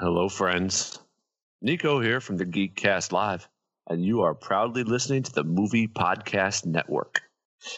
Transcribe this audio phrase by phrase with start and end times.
[0.00, 0.98] Hello, friends.
[1.60, 3.46] Nico here from the Geekcast Live,
[3.86, 7.20] and you are proudly listening to the Movie Podcast Network.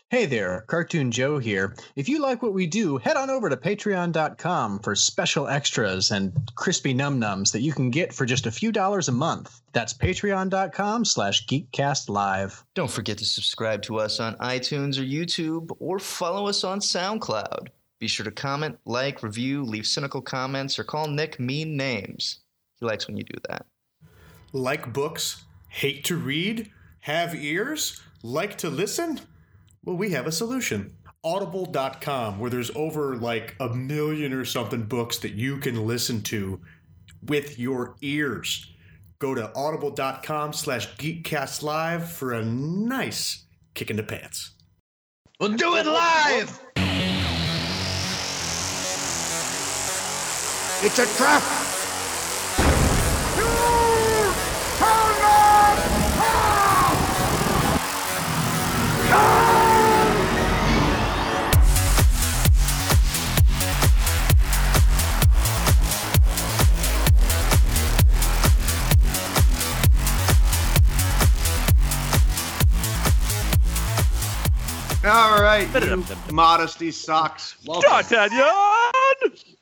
[0.09, 1.75] Hey there, Cartoon Joe here.
[1.97, 6.33] If you like what we do, head on over to patreon.com for special extras and
[6.55, 9.61] crispy num-nums that you can get for just a few dollars a month.
[9.73, 12.63] That's patreon.com slash geekcastlive.
[12.75, 17.71] Don't forget to subscribe to us on iTunes or YouTube or follow us on SoundCloud.
[18.03, 22.41] Be sure to comment, like, review, leave cynical comments, or call Nick mean names.
[22.81, 23.65] He likes when you do that.
[24.53, 29.21] Like books, hate to read, have ears, like to listen?
[29.85, 30.97] Well, we have a solution.
[31.23, 36.61] Audible.com, where there's over like a million or something books that you can listen to
[37.27, 38.67] with your ears.
[39.21, 43.45] Go to audible.com slash geekcastlive for a nice
[43.75, 44.55] kick in the pants.
[45.39, 46.61] We'll do it live!
[50.85, 51.41] It's a trap!
[75.05, 77.57] All right, you modesty socks.
[77.67, 77.89] Welcome.
[77.89, 79.62] D'Artagnan!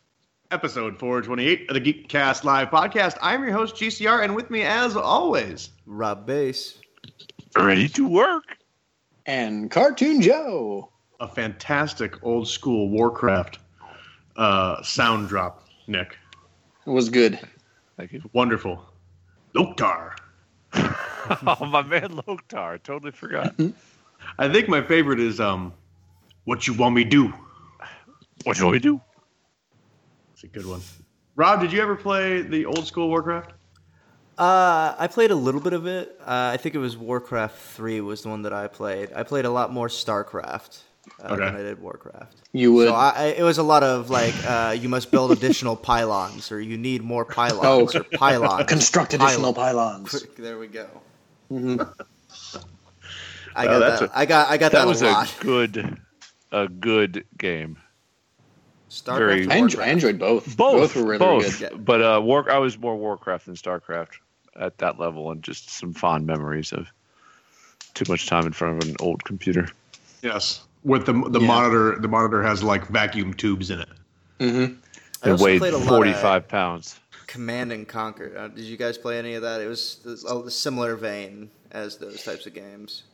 [0.52, 3.16] Episode 428 of the Geekcast Live podcast.
[3.22, 6.78] I'm your host, GCR, and with me, as always, Rob Bass.
[7.56, 8.42] Ready to work.
[9.26, 10.90] And Cartoon Joe.
[11.20, 13.60] a fantastic old school Warcraft
[14.34, 16.18] uh, sound drop, Nick.
[16.84, 17.38] It was good.
[17.96, 18.22] Thank you.
[18.32, 18.84] Wonderful.
[19.54, 20.14] Loktar.
[20.72, 22.82] oh, my man Loktar.
[22.82, 23.54] Totally forgot.
[24.36, 25.72] I think my favorite is um,
[26.42, 27.32] What You Want Me Do.
[28.42, 29.00] what shall we do?
[30.42, 30.80] It's a good one.
[31.36, 33.52] Rob, did you ever play the old school Warcraft?
[34.38, 36.16] Uh, I played a little bit of it.
[36.20, 39.10] Uh, I think it was Warcraft 3 was the one that I played.
[39.14, 40.80] I played a lot more StarCraft
[41.22, 41.44] uh, Okay.
[41.44, 42.36] than I did Warcraft.
[42.52, 42.88] You would.
[42.88, 46.50] So I, I, it was a lot of like, uh, you must build additional pylons,
[46.50, 48.64] or you need more pylons, Oh, or pylons.
[48.66, 50.08] construct additional pylons.
[50.08, 50.88] Quick, There we go.
[51.52, 51.80] Mhm.
[53.54, 54.10] I Well, got that's that.
[54.10, 54.48] a- I got.
[54.48, 56.00] I got that, That was a a good,
[56.52, 57.76] a good game.
[58.90, 59.16] StarCraft.
[59.18, 59.90] very- and I, enjoy, I Warcraft.
[59.92, 60.56] enjoyed both.
[60.56, 61.58] Both, were really both.
[61.58, 61.84] good.
[61.84, 64.10] But uh, War, I was more Warcraft than Starcraft
[64.56, 66.88] at that level, and just some fond memories of
[67.94, 69.68] too much time in front of an old computer.
[70.22, 70.62] Yes.
[70.84, 71.46] With the the Yeah.
[71.46, 73.88] monitor, the monitor has like vacuum tubes in it.
[74.40, 74.64] hmm
[75.22, 76.98] I It weighed played a lot forty-five pounds.
[77.26, 78.32] Command and Conquer.
[78.36, 79.60] Uh, did you guys play any of that?
[79.60, 83.04] It was a similar vein as those types of games.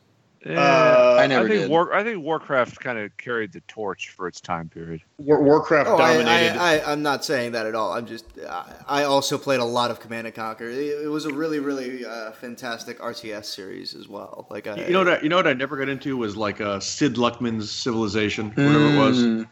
[0.45, 1.69] Yeah, Uh, I never think did.
[1.69, 5.01] War, I think Warcraft kind of carried the torch for its time period.
[5.17, 6.57] War, Warcraft Oh, dominated.
[6.57, 7.91] I, I, I'm not saying that at all.
[7.93, 10.69] I'm just, I, I also played a lot of Command and Conquer.
[10.69, 14.47] It, it was a really, really uh, fantastic RTS series as well.
[14.49, 15.09] Like, I, you know what?
[15.09, 18.85] I, you know what I never got into was like uh, Sid Luckman's Civilization, whatever
[18.93, 19.23] it was.
[19.23, 19.49] Mm.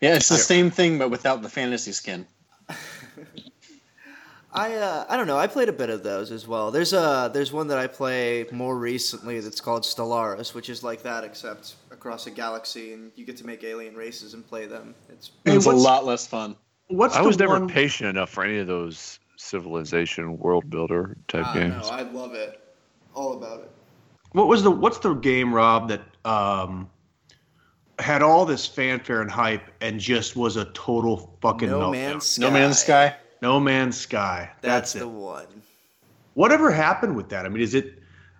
[0.00, 2.26] Yeah, it's the same thing, but without the fantasy skin.
[4.52, 5.36] I, uh, I don't know.
[5.36, 6.70] I played a bit of those as well.
[6.70, 11.02] There's a, there's one that I play more recently that's called Stellaris, which is like
[11.02, 14.94] that except across a galaxy, and you get to make alien races and play them.
[15.10, 16.56] It's it's a lot less fun.
[16.88, 17.68] What's I was never one?
[17.68, 21.90] patient enough for any of those civilization world builder type I games.
[21.90, 21.96] know.
[21.96, 22.60] I love it.
[23.14, 23.70] All about it.
[24.32, 26.88] What was the what's the game, Rob, that um,
[27.98, 31.92] had all this fanfare and hype and just was a total fucking No meltdown?
[31.92, 32.42] Man's Sky.
[32.42, 33.16] No Man's Sky.
[33.42, 34.50] No Man's Sky.
[34.60, 35.14] That's, That's, the it.
[35.14, 35.46] one.
[36.34, 37.46] Whatever happened with that?
[37.46, 37.94] I mean, is it?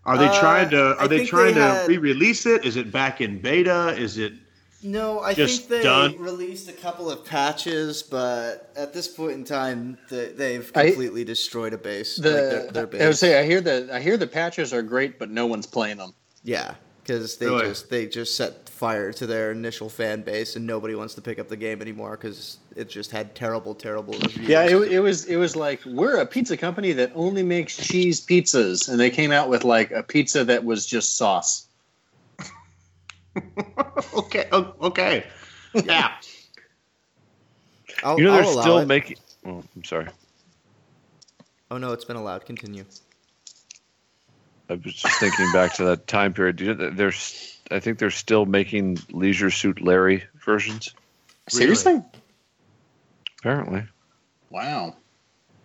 [0.05, 0.97] Are they Uh, trying to?
[0.97, 2.65] Are I they trying they to re-release it?
[2.65, 3.95] Is it back in beta?
[3.99, 4.33] Is it?
[4.83, 6.17] No, I Just think they done?
[6.21, 11.25] released a couple of patches, but at this point in time, the, they've I- completely
[11.25, 12.17] destroyed a base.
[12.17, 13.03] The like their, their base.
[13.03, 15.67] I would say I hear the I hear the patches are great, but no one's
[15.67, 16.15] playing them.
[16.45, 17.67] yeah, because they Really?
[17.67, 21.39] just they just set fire to their initial fan base, and nobody wants to pick
[21.39, 24.49] up the game anymore because it just had terrible, terrible reviews.
[24.49, 28.25] Yeah, it, it was it was like we're a pizza company that only makes cheese
[28.25, 31.67] pizzas, and they came out with like a pizza that was just sauce.
[34.15, 34.49] okay.
[34.53, 35.27] Okay.
[35.75, 36.13] Yeah.
[38.05, 39.17] I'll, You know they're allow still making.
[39.45, 40.07] Oh, I'm sorry.
[41.71, 42.47] Oh no, it's been allowed.
[42.47, 42.85] Continue.
[44.71, 46.61] I was just thinking back to that time period.
[46.61, 50.95] You know, there's, I think they're still making Leisure Suit Larry versions.
[51.49, 52.03] Seriously?
[53.41, 53.85] Apparently,
[54.51, 54.97] Wow.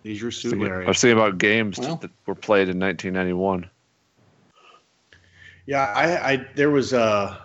[0.04, 0.86] Leisure I Suit thinking, I Larry.
[0.86, 1.96] was thinking about games Well.
[1.96, 3.68] that were played in 1991.
[5.66, 7.38] Yeah, I, I there was uh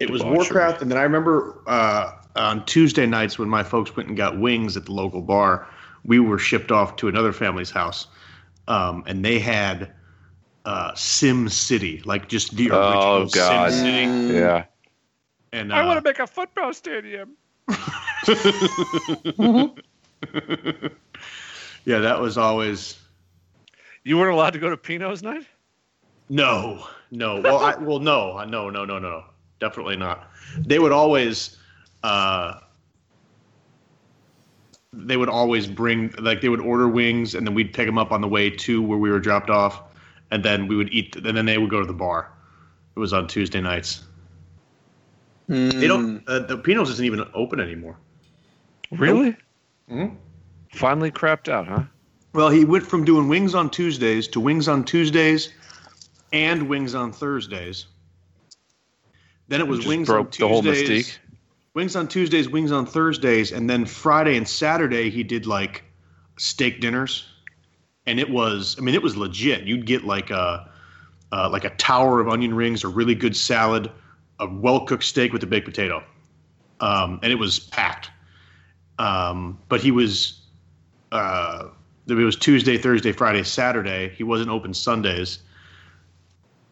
[0.00, 0.36] it was Debauchery.
[0.36, 4.38] Warcraft, and then I remember uh on Tuesday nights when my folks went and got
[4.38, 5.66] wings at the local bar,
[6.04, 8.06] we were shipped off to another family's house,
[8.68, 9.92] um, and they had
[10.64, 13.72] uh, Sim City, like just the original Oh, God.
[13.72, 14.34] Sim City.
[14.34, 14.64] Yeah.
[15.52, 17.36] And I want uh, to make a football stadium.
[21.84, 22.98] yeah, that was always
[24.02, 25.46] You weren't allowed to go to Pino's night?
[26.28, 27.40] no, no.
[27.40, 29.24] Well, I, well, no, no, no, no, no,
[29.60, 30.30] definitely not.
[30.58, 31.58] They would always,
[32.02, 32.60] uh,
[34.92, 38.10] they would always bring like they would order wings, and then we'd pick them up
[38.10, 39.93] on the way to where we were dropped off,
[40.34, 42.32] and then we would eat, and then they would go to the bar.
[42.96, 44.02] It was on Tuesday nights.
[45.46, 46.24] They don't.
[46.26, 47.96] Uh, the Pino's isn't even open anymore.
[48.90, 49.36] Really?
[49.88, 50.16] Mhm.
[50.72, 51.84] Finally crapped out, huh?
[52.32, 55.52] Well, he went from doing wings on Tuesdays to wings on Tuesdays
[56.32, 57.86] and wings on Thursdays.
[59.46, 61.06] Then it was Just wings broke on the whole Tuesdays.
[61.06, 61.18] mystique.
[61.74, 65.84] Wings on Tuesdays, wings on Thursdays, and then Friday and Saturday he did like
[66.38, 67.26] steak dinners,
[68.06, 69.64] and it was I mean it was legit.
[69.64, 70.70] You'd get like a
[71.32, 73.90] uh, like a tower of onion rings, a really good salad,
[74.38, 76.02] a well cooked steak with a baked potato,
[76.80, 78.10] um, and it was packed.
[78.98, 80.40] Um, but he was
[81.12, 81.68] uh,
[82.06, 84.10] it was Tuesday, Thursday, Friday, Saturday.
[84.10, 85.40] He wasn't open Sundays.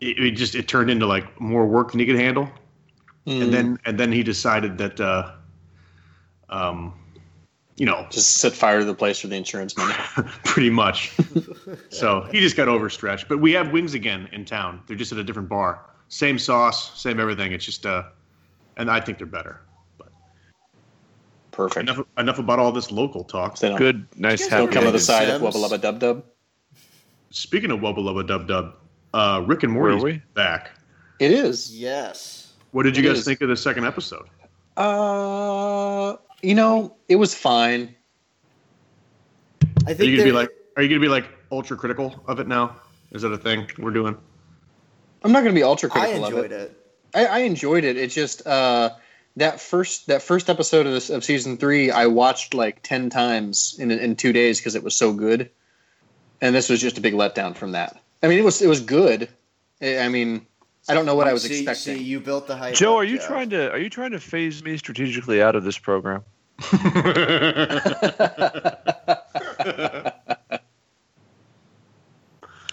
[0.00, 2.48] It, it just it turned into like more work than he could handle
[3.26, 5.32] and then and then he decided that uh
[6.48, 6.92] um
[7.76, 9.94] you know just set fire to the place for the insurance money.
[10.44, 11.12] pretty much
[11.88, 15.18] so he just got overstretched but we have wings again in town they're just at
[15.18, 18.02] a different bar same sauce same everything it's just uh
[18.76, 19.60] and i think they're better
[19.96, 20.08] But
[21.50, 21.88] Perfect.
[21.88, 24.90] enough enough about all this local talk They don't, Good, nice, guys don't come to
[24.90, 25.06] the Sims.
[25.06, 26.24] side of Wubba Lubba Dub Dub.
[27.30, 28.74] speaking of wubba lubba dub dub
[29.14, 30.72] uh rick and Where are morty's back
[31.20, 31.74] It is.
[31.74, 32.52] Yes.
[32.72, 33.24] what did you It guys is.
[33.24, 34.28] think of the second episode
[34.76, 37.94] Uh, you know, it was fine.
[39.86, 42.22] I are think you gonna be they're- like are you gonna be like ultra critical
[42.26, 42.76] of it now
[43.10, 44.16] is that a thing we're doing
[45.24, 46.34] I'm not going to be ultra I critical of it.
[46.34, 46.76] I enjoyed it.
[47.14, 47.96] I, I enjoyed it.
[47.96, 48.90] It's just uh,
[49.36, 53.76] that first that first episode of this of season three, I watched like ten times
[53.78, 55.50] in in two days because it was so good,
[56.40, 58.02] and this was just a big letdown from that.
[58.22, 59.28] I mean, it was it was good.
[59.80, 60.44] I I mean,
[60.88, 61.98] I don't know what I was see, expecting.
[61.98, 62.74] See, you built the hype.
[62.74, 65.64] Joe, up, are you trying to are you trying to phase me strategically out of
[65.64, 66.24] this program?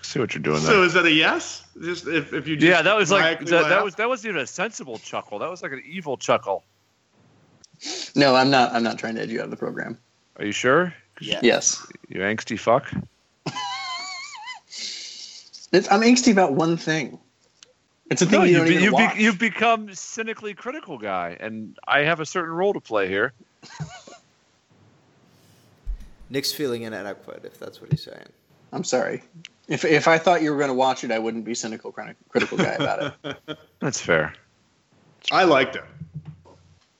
[0.09, 2.81] See what you're doing so is that a yes just if, if you just yeah,
[2.81, 5.38] that was like that, that was that wasn't even a sensible chuckle.
[5.39, 6.63] That was like an evil chuckle.
[8.15, 8.73] no, I'm not.
[8.73, 10.00] I'm not trying to edge you out of the program.
[10.38, 10.94] Are you sure?
[11.21, 11.39] Yeah.
[11.44, 12.91] Yes, You angsty fuck.
[15.73, 17.19] I'm angsty about one thing.
[18.09, 19.15] It's a thing No, you you've, don't be, even you've, watch.
[19.15, 23.33] be, you've become cynically critical guy, and I have a certain role to play here.
[26.29, 28.27] Nick's feeling inadequate, if that's what he's saying.
[28.71, 29.23] I'm sorry.
[29.67, 32.57] If if I thought you were going to watch it, I wouldn't be cynical critical
[32.57, 33.57] guy about it.
[33.79, 34.33] That's fair.
[35.31, 35.83] I liked it.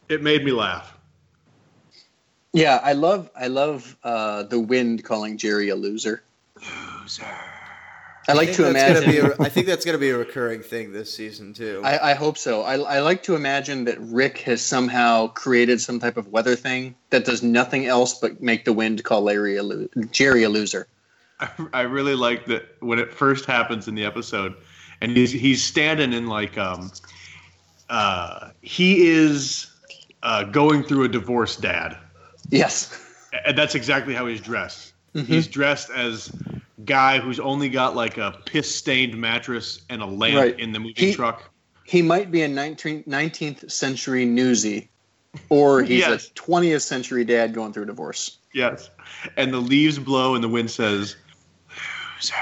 [0.08, 0.96] It made me laugh.
[2.54, 6.24] Yeah, I love I love uh, the wind calling Jerry a loser.
[7.02, 7.26] Loser.
[8.30, 9.02] I like I to think imagine.
[9.02, 11.82] Gonna be a, I think that's going to be a recurring thing this season too.
[11.84, 12.62] I, I hope so.
[12.64, 16.96] I, I like to imagine that Rick has somehow created some type of weather thing
[17.10, 20.88] that does nothing else but make the wind call Larry a lo- Jerry a loser.
[21.40, 24.56] I, I really like that when it first happens in the episode,
[25.02, 26.92] and he's he's standing in like um,
[27.90, 29.68] uh, he is
[30.24, 31.98] uh, going through a divorce, dad,
[32.50, 33.06] Yes.
[33.46, 34.94] and that's exactly how he's dressed.
[35.14, 36.32] He's dressed as
[36.86, 40.60] guy who's only got like a piss stained mattress and a lamp Right.
[40.60, 41.50] in the moving He- truck.
[41.84, 44.90] He might be a 19, 19th century newsy,
[45.50, 46.28] or he's Yes.
[46.28, 48.38] a 20th century dad going through a divorce.
[48.54, 48.90] Yes.
[49.38, 51.16] And the leaves blow and the wind says,
[52.22, 52.36] loser.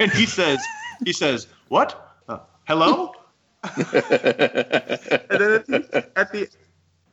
[0.00, 0.58] And he says,
[1.04, 2.14] he says, what?
[2.28, 3.12] Uh, hello?
[3.76, 6.48] and then at the, at the,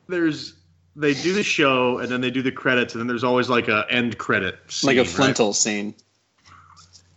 [0.08, 0.54] there's,
[0.96, 3.68] they do the show and then they do the credits and then there's always like
[3.68, 5.54] a end credit scene, like a right?
[5.54, 5.94] scene.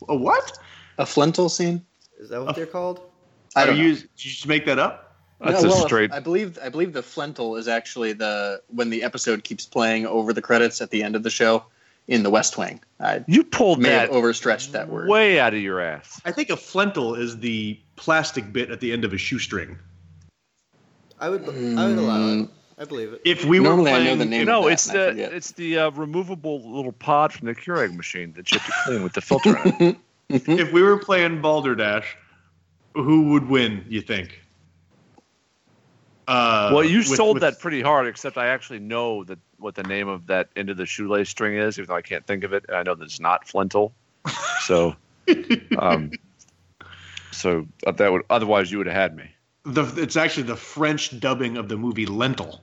[0.10, 0.58] A what?
[0.98, 1.86] A flintle scene?
[2.20, 3.02] Is that what they're called?
[3.56, 5.16] I Are don't you, did you just make that up?
[5.40, 6.12] That's No, a well, straight.
[6.12, 10.34] I believe I believe the flintle is actually the when the episode keeps playing over
[10.34, 11.64] the credits at the end of the show
[12.08, 12.80] in the West Wing.
[13.00, 15.08] I You pulled may that have overstretched that word.
[15.10, 16.20] way out of your ass.
[16.26, 19.78] I think a flintle is the plastic bit at the end of a shoestring.
[21.20, 21.44] I would.
[21.44, 22.34] I would allow it.
[22.36, 23.22] Mm, I believe it.
[23.26, 24.42] If we were Normally I know playing, the name.
[24.42, 27.96] if- No, that, it's and the it's the uh, removable little pod from the Keurig
[27.96, 29.98] machine that you have to clean with the filter in it.
[30.48, 32.16] if we were playing Balderdash,
[32.94, 33.84] who would win?
[33.88, 34.42] You think?
[36.28, 38.06] Uh, well, you with- sold with- that pretty hard.
[38.08, 41.56] Except I actually know that what the name of that end of the shoelace string
[41.58, 42.66] is, even though I can't think of it.
[42.72, 43.92] I know that it's not flintel.
[44.66, 44.96] So,
[45.80, 46.12] um,
[47.32, 49.32] so uh, that would otherwise you would have had me.
[49.64, 52.62] The, it's actually the French dubbing of the movie Lentil.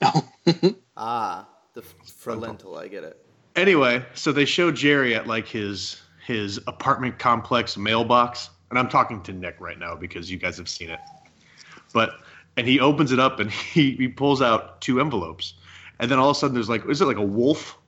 [0.96, 2.76] Ah, the f- for lentil.
[2.76, 3.24] I get it.
[3.56, 9.22] Anyway, so they show Jerry at like his his apartment complex mailbox, and I'm talking
[9.24, 11.00] to Nick right now because you guys have seen it.
[11.92, 12.10] But
[12.56, 15.54] and he opens it up and he, he pulls out two envelopes,
[15.98, 17.78] and then all of a sudden there's like is it like a wolf?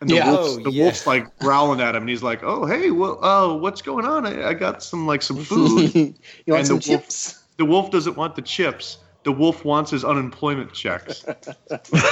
[0.00, 0.30] And the Yeah.
[0.30, 0.82] wolf's, Oh, the yeah.
[0.84, 4.26] wolf's like growling at him, and he's like, "Oh, hey, well, oh, what's going on?
[4.26, 6.14] I, I got some like some food." you
[6.52, 7.44] want And some the wolf- chips?
[7.56, 8.98] the wolf doesn't want the chips.
[9.28, 11.22] The wolf wants his unemployment checks.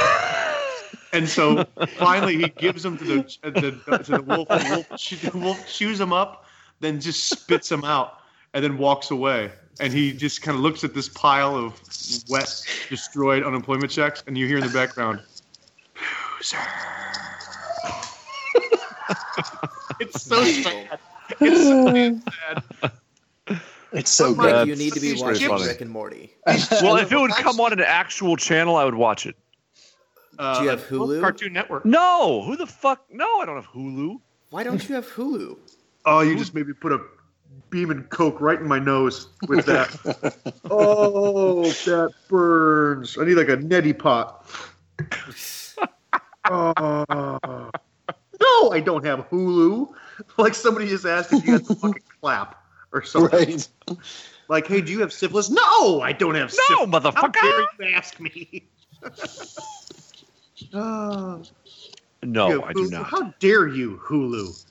[1.14, 1.64] and so
[1.96, 3.70] finally he gives them to the, the
[4.04, 4.49] to the wolf.
[4.49, 6.44] The wolf, chew- the wolf chews them up,
[6.80, 8.18] then just spits them out,
[8.52, 9.50] and then walks away.
[9.80, 11.80] And he just kind of looks at this pile of
[12.28, 15.23] wet, destroyed unemployment checks, and you hear in the background,
[16.37, 16.58] "Loser."
[20.00, 20.99] it's so sad.
[21.40, 22.20] It's so
[22.82, 22.92] sad.
[23.96, 24.46] It's so Mike, good.
[24.46, 25.64] That's- you need to be that's watching funny.
[25.64, 26.34] Rick and Morty.
[26.82, 29.36] Well, if it would come on an actual channel, I would watch it.
[30.38, 31.18] Uh, Do you have Hulu?
[31.20, 31.86] Cartoon Network.
[31.86, 33.04] No, who the fuck?
[33.10, 34.20] No, I don't have Hulu.
[34.50, 35.56] Why don't you have Hulu?
[36.08, 37.00] Oh, you just maybe put a
[37.68, 39.90] beam and coke right in my nose with that.
[40.70, 43.18] oh, that burns.
[43.18, 44.46] I need like a neti pot.
[46.48, 47.04] oh.
[48.40, 49.88] No, I don't have Hulu.
[50.36, 52.62] Like somebody just asked if you had the fucking clap
[52.96, 53.38] or something.
[53.38, 53.68] Right.
[54.48, 55.50] Like, hey, do you have syphilis?
[55.50, 56.86] No, I don't have syphilis.
[56.88, 57.36] No, motherfucker.
[57.36, 58.68] How dare you ask me?
[60.72, 61.42] Oh,
[62.22, 62.90] you No, I do Hulu?
[62.92, 63.06] not.
[63.06, 64.64] How dare you, Hulu?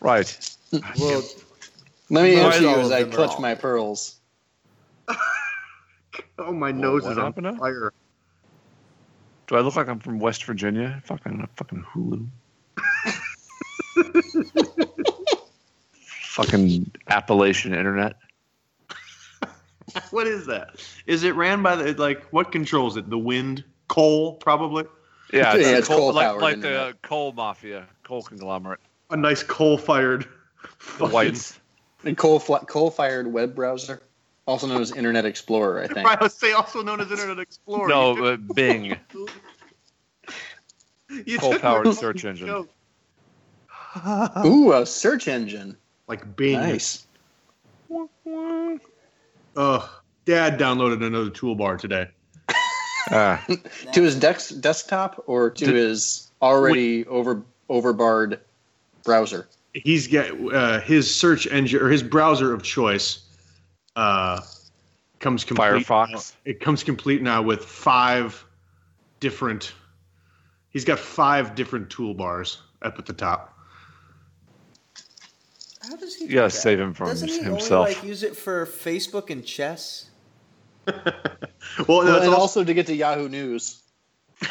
[0.00, 0.56] Right.
[0.98, 1.24] Well,
[2.10, 4.20] Let me answer you as I clutch my pearls.
[6.38, 7.56] Oh, my nose is on happened now?
[7.56, 7.92] fire.
[9.48, 11.02] Do I look like I'm from West Virginia?
[11.04, 12.28] Fuck, I don't have fucking Hulu.
[16.42, 18.16] Fucking Appalachian internet.
[20.10, 20.84] What is that?
[21.06, 23.08] Is it ran by the like what controls it?
[23.08, 24.84] The wind, coal, probably.
[25.32, 27.02] Yeah, Yeah, it's coal, like, coal-powered like the internet.
[27.02, 28.80] coal mafia, coal conglomerate,
[29.10, 30.26] A nice coal-fired.
[30.98, 31.58] the whites.
[32.04, 34.02] A coal coal fired web browser,
[34.46, 36.06] also known as Internet Explorer, I think.
[36.06, 37.88] I would say also known as Internet Explorer.
[37.88, 38.94] No, uh, Bing,
[41.38, 42.68] coal-powered search engine.
[44.44, 45.76] Ooh, a search engine.
[46.08, 46.58] Like Bing.
[46.58, 47.06] Nice.
[49.56, 49.88] Ugh.
[50.24, 52.08] Dad downloaded another toolbar today.
[53.10, 53.42] Ah,
[53.94, 58.38] To his dex- desktop or to Did- his already over overbarred
[59.02, 59.48] browser.
[59.72, 63.20] He's got uh, his search engine or his browser of choice.
[63.96, 64.42] Uh,
[65.20, 65.86] comes complete.
[65.86, 66.34] Firefox.
[66.44, 68.44] It comes complete now with five
[69.20, 69.72] different.
[70.68, 73.57] He's got five different toolbars up at the top.
[75.88, 76.24] How does he?
[76.24, 76.60] You do gotta that?
[76.60, 77.86] save him from Doesn't he himself.
[77.88, 80.10] only like use it for Facebook and chess?
[80.86, 80.94] Well,
[81.86, 83.82] Well, that's and also, also to get to Yahoo News.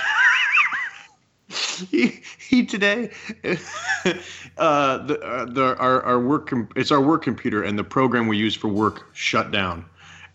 [1.90, 3.12] he, he today.
[4.58, 8.28] uh, the, uh, the our, our work com- it's our work computer and the program
[8.28, 9.86] we use for work shut down,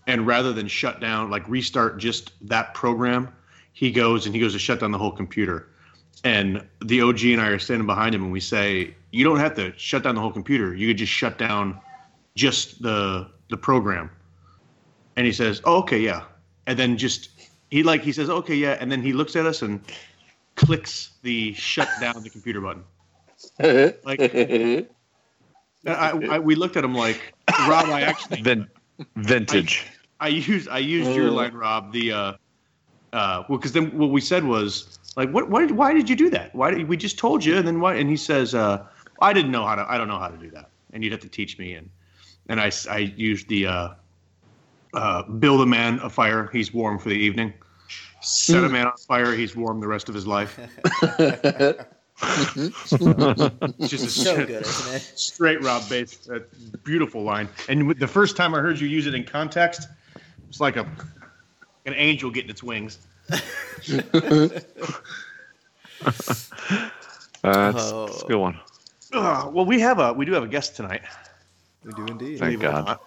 [0.07, 3.29] and rather than shut down like restart just that program,
[3.73, 5.69] he goes and he goes to shut down the whole computer.
[6.25, 9.55] And the OG and I are standing behind him, and we say, "You don't have
[9.57, 10.75] to shut down the whole computer.
[10.75, 11.81] You could just shut down
[12.37, 14.11] just the the program."
[15.17, 16.23] And he says, "Oh, okay, yeah."
[16.67, 17.31] And then just
[17.71, 19.81] he like he says, "Okay, yeah," and then he looks at us and
[20.55, 22.85] clicks the shut down the computer button.
[24.05, 24.21] Like
[25.85, 27.35] I, I, we looked at him like
[27.67, 27.87] Rob.
[27.87, 28.69] I actually Vin-
[29.17, 29.85] vintage.
[30.21, 31.33] I used I used your Oh.
[31.33, 31.93] line, Rob.
[31.93, 32.33] The uh,
[33.13, 36.17] uh, well, because then what we said was like, what, what, did, why did you
[36.17, 36.55] do that?
[36.55, 37.57] Why did we just told you?
[37.57, 37.95] And then why?
[37.95, 38.87] And he says, uh,
[39.21, 39.85] I didn't know how to.
[39.91, 41.75] I don't know how to do that, and you'd have to teach me.
[41.75, 41.89] And
[42.49, 43.89] and I I used the uh,
[44.95, 46.49] uh, build a man a fire.
[46.53, 47.53] He's warm for the evening.
[48.21, 49.35] Set a man on fire.
[49.35, 50.59] He's warm the rest of his life.
[52.23, 52.91] It's
[53.91, 55.83] just a So straight- good, straight Rob.
[55.85, 56.47] That
[56.85, 57.49] beautiful line.
[57.69, 59.89] And the first time I heard you use it in context,
[60.49, 60.87] it's like a
[61.87, 62.99] an angel getting its wings.
[67.45, 68.59] Uh, that's, that's a good one.
[69.13, 71.03] Uh, well, we have a we do have a guest tonight.
[71.85, 72.39] We do indeed.
[72.39, 72.99] Thank believe God.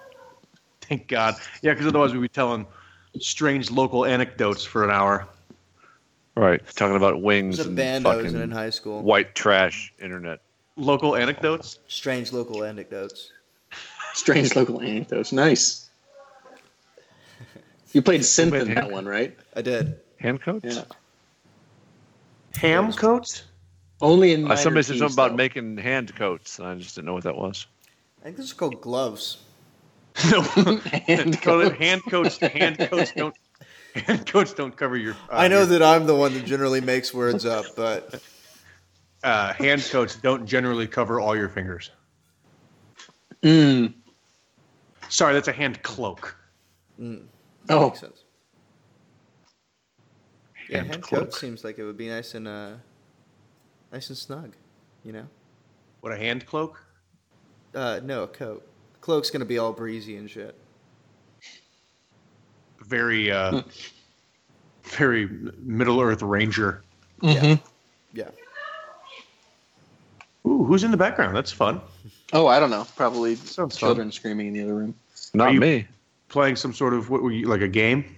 [0.82, 1.36] Thank God.
[1.62, 2.68] Yeah, because otherwise we'd be telling
[3.20, 5.26] strange local anecdotes for an hour.
[6.36, 9.02] Right, talking about wings was a and band I was in fucking in high school.
[9.02, 10.42] white trash internet.
[10.76, 11.80] Local anecdotes.
[11.88, 13.32] Strange local anecdotes.
[14.14, 15.32] Strange local anecdotes.
[15.32, 15.90] Nice.
[17.94, 19.38] You played synth in that one, right?
[19.56, 19.98] I did.
[20.20, 20.76] Hand coats?
[20.76, 20.84] Yeah.
[22.58, 23.44] Ham coats?
[24.02, 27.06] Only in Uh, somebody said keys, something about making hand coats, and I just didn't
[27.08, 27.68] know what that was.
[28.22, 29.38] I think this is called gloves.
[30.32, 30.42] no.
[31.08, 31.78] Hand Call it coats.
[31.78, 32.38] hand coats.
[32.40, 33.36] Hand coats don't.
[33.94, 35.14] Hand coats don't cover your.
[35.14, 38.22] Uh, I know your- that I'm the one that generally makes words up, but
[39.24, 41.92] uh, hand coats don't generally cover all your fingers.
[43.44, 43.94] Mm.
[45.10, 46.36] Sorry, that's a hand cloak.
[47.00, 47.26] mm,
[47.70, 48.24] Oh, makes sense.
[50.70, 51.22] Yeah, Hand hand cloak.
[51.26, 52.72] coat seems like it would be nice and uh,
[53.92, 54.54] nice and snug.
[55.04, 55.28] You know?
[56.02, 56.82] What a hand cloak?
[57.74, 58.68] Uh, no, a coat.
[59.02, 60.56] Cloak's gonna be all breezy and shit.
[62.88, 63.62] Very, uh,
[64.84, 65.28] very
[65.60, 66.84] Middle Earth Ranger.
[67.22, 67.60] mhm.
[68.14, 68.30] Yeah.
[70.48, 71.36] Ooh, who's in the background?
[71.36, 71.82] That's fun.
[72.34, 72.86] oh, I don't know.
[72.96, 73.88] Probably Sounds fun.
[73.90, 74.96] children screaming in the other room.
[75.34, 75.88] Not you- me.
[76.28, 78.15] Playing some sort of what were you like a game?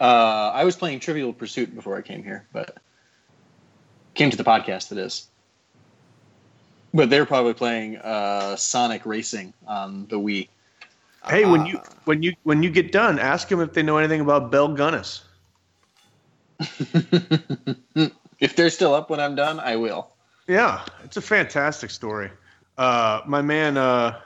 [0.00, 2.76] Uh, I was playing Trivial Pursuit before I came here, but
[4.14, 4.92] came to the podcast.
[4.92, 5.26] It is,
[6.94, 10.48] but they're probably playing uh, Sonic Racing on the Wii.
[11.28, 11.88] Hey, when you Ah.
[12.04, 15.22] when you when you get done, ask them if they know anything about Belle Gunness.
[18.38, 20.10] if they're still up when I'm done, I will.
[20.46, 22.30] Yeah, it's a fantastic story.
[22.78, 24.18] Uh, my man, uh,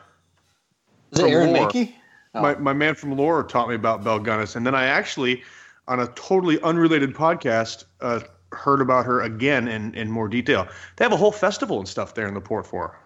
[1.13, 1.69] Is it Aaron Lore.
[1.69, 1.93] Mahnke?
[2.35, 2.41] Oh.
[2.43, 5.43] my, my man from Lore taught me about Belle Gunness, and then I actually,
[5.89, 8.21] on a totally unrelated podcast, uh,
[8.53, 10.69] heard about her again in, in more detail.
[10.97, 12.89] They have a whole festival and stuff there in the port for.
[12.89, 12.99] her.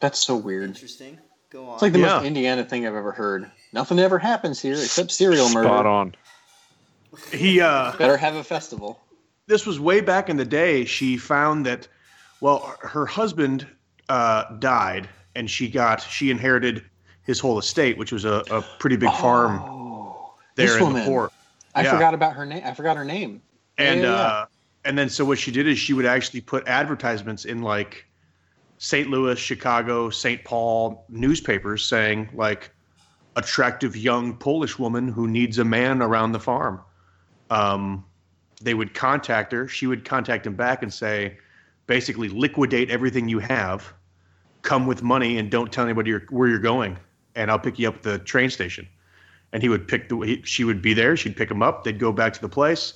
[0.00, 0.64] That's so weird.
[0.64, 1.18] Interesting.
[1.50, 1.74] Go on.
[1.74, 2.16] It's like the Yeah.
[2.16, 3.50] most Indiana thing I've ever heard.
[3.72, 5.68] Nothing ever happens here except serial murder.
[5.68, 6.14] Spot on.
[7.32, 9.00] He uh, Better have a festival.
[9.46, 10.84] this was way back in the day.
[10.84, 11.88] She found that,
[12.40, 13.66] well, her husband
[14.08, 16.84] uh, died, and she got she inherited
[17.24, 21.02] his whole estate, which was a, a pretty big farm Oh, there this in woman.
[21.02, 21.32] the port.
[21.74, 21.92] I Yeah.
[21.92, 22.62] forgot about her name.
[22.64, 23.42] I forgot her name.
[23.78, 24.46] And Yeah, yeah, uh,
[24.84, 28.06] and then so what she did is she would actually put advertisements in like
[28.78, 29.08] St.
[29.08, 30.42] Louis, Chicago, St.
[30.44, 32.72] Paul newspapers saying like
[33.36, 36.80] attractive young Polish woman who needs a man around the farm.
[37.50, 38.04] Um,
[38.62, 39.68] they would contact her.
[39.68, 41.38] She would contact him back and say,
[41.86, 43.92] basically liquidate everything you have,
[44.62, 46.98] come with money, and don't tell anybody you're, where you're going,
[47.34, 48.86] and I'll pick you up at the train station.
[49.52, 50.18] And he would pick the.
[50.20, 51.16] He, she would be there.
[51.16, 51.84] She'd pick him up.
[51.84, 52.94] They'd go back to the place.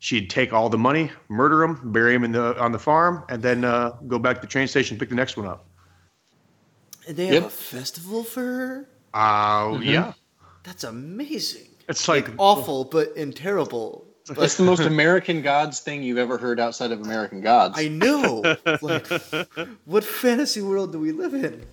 [0.00, 3.42] She'd take all the money, murder him, bury him in the on the farm, and
[3.42, 5.64] then uh, go back to the train station, pick the next one up.
[7.08, 7.44] And they have Yep.
[7.44, 8.88] a festival for her.
[9.14, 10.12] Oh yeah,
[10.62, 11.68] That's amazing.
[11.88, 14.06] it's like, Awful, but in terrible.
[14.26, 17.78] That's the most American Gods thing you've ever heard outside of American Gods.
[17.78, 18.56] I know.
[18.82, 19.06] like,
[19.84, 21.64] what fantasy world do we live in?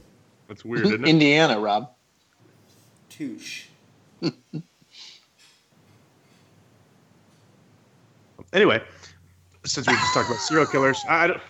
[0.47, 1.09] that's weird, isn't it?
[1.09, 1.89] Indiana, Rob.
[3.09, 3.65] Touche.
[8.53, 8.81] anyway,
[9.65, 11.41] since we just talked about serial killers, I I don't.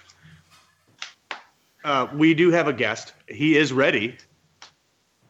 [1.84, 3.14] Uh, we do have a guest.
[3.28, 4.18] He is ready.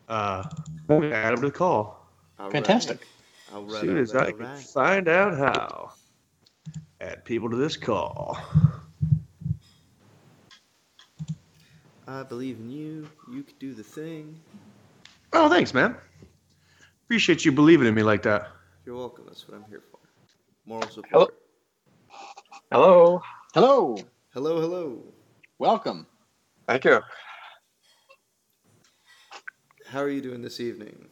[0.09, 0.43] Uh,
[0.89, 2.07] add him to the call.
[2.39, 3.07] All Fantastic.
[3.53, 3.63] right.
[3.63, 4.59] As right, soon as right, I can right.
[4.59, 5.91] find out how.
[6.99, 8.37] Add people to this call.
[12.07, 13.07] I believe in you.
[13.31, 14.39] You can do the thing.
[15.33, 15.95] Oh, thanks, man.
[17.11, 18.47] Appreciate you believing in me like that.
[18.85, 19.25] You're welcome.
[19.27, 19.99] That's what I'm here for.
[20.65, 21.35] Moral support.
[22.71, 22.71] Hello.
[22.71, 23.21] Hello.
[23.53, 23.97] Hello.
[24.33, 25.03] Hello, hello.
[25.59, 26.07] Welcome.
[26.69, 27.01] Thank you.
[29.87, 31.09] How are you doing this evening?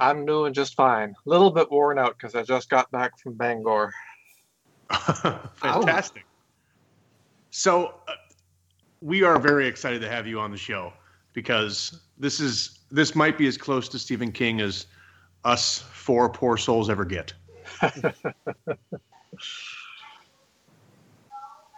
[0.00, 1.10] I'm doing just fine.
[1.10, 3.92] A little bit worn out because I just got back from Bangor.
[4.90, 6.26] Fantastic.
[7.52, 8.14] So, uh,
[9.00, 10.92] we are very excited to have you on the show
[11.34, 14.86] because this is this might be as close to Stephen King as
[15.46, 17.32] us four poor souls ever get.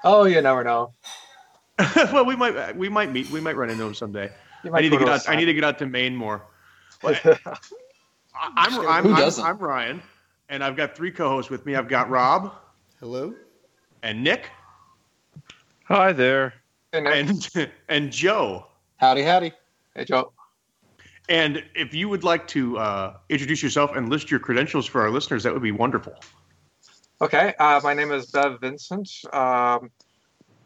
[0.04, 0.92] Oh, you never know.
[1.96, 3.28] well, we might we might meet.
[3.30, 4.30] We might run into him someday.
[4.72, 5.28] I need to get a out.
[5.28, 6.42] I need to get out to Maine more.
[7.02, 7.56] Well, I-
[8.56, 9.44] I'm I'm, Who I'm, doesn't?
[9.44, 10.00] I'm Ryan,
[10.48, 11.74] and I've got three co-hosts with me.
[11.74, 12.52] I've got Rob
[13.00, 13.34] Hello?
[14.04, 14.50] and Nick
[15.84, 16.54] Hi there.
[16.92, 17.14] Hey, Nick.
[17.56, 18.66] and and Joe.
[18.98, 19.52] Howdy, howdy.
[19.96, 20.32] Hey, Joe.
[21.28, 25.10] And if you would like to uh, introduce yourself and list your credentials for our
[25.10, 26.14] listeners, that would be wonderful.
[27.20, 29.10] Okay, uh, my name is Bev Vincent.
[29.32, 29.90] Um,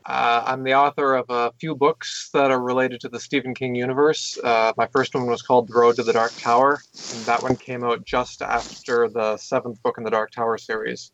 [0.05, 3.75] uh, I'm the author of a few books that are related to the Stephen King
[3.75, 4.39] universe.
[4.43, 6.81] Uh, my first one was called The Road to the Dark Tower,
[7.15, 11.13] and that one came out just after the seventh book in the Dark Tower series.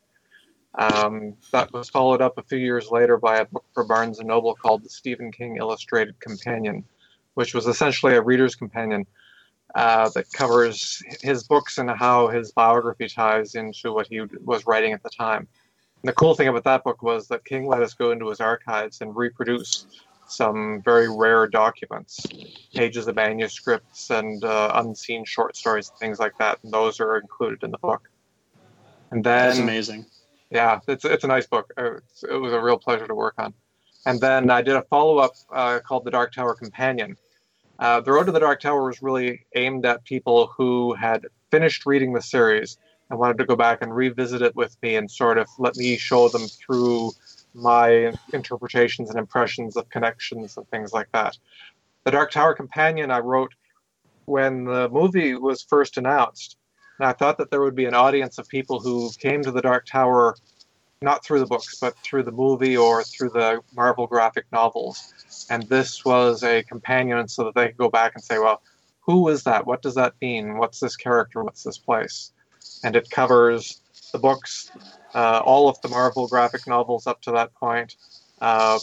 [0.74, 4.28] Um, that was followed up a few years later by a book for Barnes and
[4.28, 6.84] Noble called The Stephen King Illustrated Companion,
[7.34, 9.06] which was essentially a reader's companion
[9.74, 14.92] uh, that covers his books and how his biography ties into what he was writing
[14.92, 15.46] at the time.
[16.02, 18.40] And the cool thing about that book was that King let us go into his
[18.40, 19.86] archives and reproduce
[20.26, 22.24] some very rare documents,
[22.74, 26.58] pages of manuscripts and uh, unseen short stories, things like that.
[26.62, 28.08] And those are included in the book.
[29.10, 30.06] And then, That's amazing.
[30.50, 31.72] yeah, it's it's a nice book.
[31.76, 31.96] Uh,
[32.30, 33.54] It was a real pleasure to work on.
[34.06, 37.16] And then I did a follow up uh, called The Dark Tower Companion.
[37.78, 41.86] Uh, the Road to the Dark Tower was really aimed at people who had finished
[41.86, 42.76] reading the series
[43.08, 45.96] and wanted to go back and revisit it with me and sort of let me
[45.96, 47.12] show them through
[47.54, 51.38] my interpretations and impressions of connections and things like that.
[52.04, 53.54] The Dark Tower Companion I wrote
[54.24, 56.56] when the movie was first announced.
[56.98, 59.62] And I thought that there would be an audience of people who came to the
[59.62, 60.36] Dark Tower
[61.02, 65.46] not through the books, but through the movie or through the Marvel graphic novels.
[65.50, 68.62] And this was a companion so that they could go back and say, well,
[69.00, 69.66] who is that?
[69.66, 70.58] What does that mean?
[70.58, 71.42] What's this character?
[71.44, 72.32] What's this place?
[72.82, 73.80] And it covers
[74.12, 74.70] the books,
[75.14, 77.96] uh, all of the Marvel graphic novels up to that point,
[78.40, 78.80] um,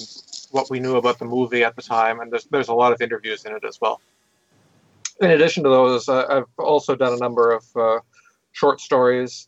[0.51, 3.01] what we knew about the movie at the time, and there's, there's a lot of
[3.01, 4.01] interviews in it as well.
[5.21, 7.99] In addition to those, uh, I've also done a number of uh,
[8.51, 9.47] short stories.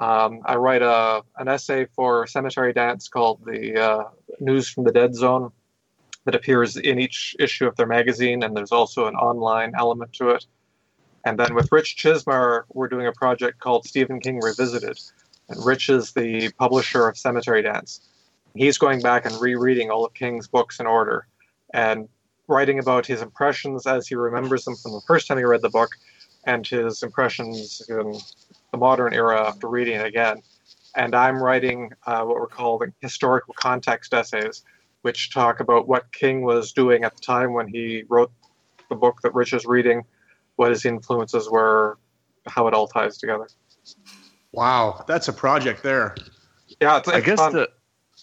[0.00, 4.04] Um, I write a, an essay for Cemetery Dance called the uh,
[4.40, 5.52] News from the Dead Zone
[6.24, 10.30] that appears in each issue of their magazine, and there's also an online element to
[10.30, 10.46] it.
[11.26, 14.98] And then with Rich Chizmar, we're doing a project called Stephen King Revisited.
[15.50, 18.00] And Rich is the publisher of Cemetery Dance.
[18.54, 21.26] He's going back and rereading all of King's books in order
[21.74, 22.08] and
[22.48, 25.68] writing about his impressions as he remembers them from the first time he read the
[25.68, 25.90] book
[26.44, 28.18] and his impressions in
[28.72, 30.42] the modern era after reading it again.
[30.96, 34.64] And I'm writing uh, what we're calling historical context essays,
[35.02, 38.32] which talk about what King was doing at the time when he wrote
[38.88, 40.04] the book that Rich is reading,
[40.56, 41.98] what his influences were,
[42.46, 43.48] how it all ties together.
[44.52, 46.16] Wow, that's a project there.
[46.80, 47.52] Yeah, it's, I guess fun.
[47.52, 47.70] the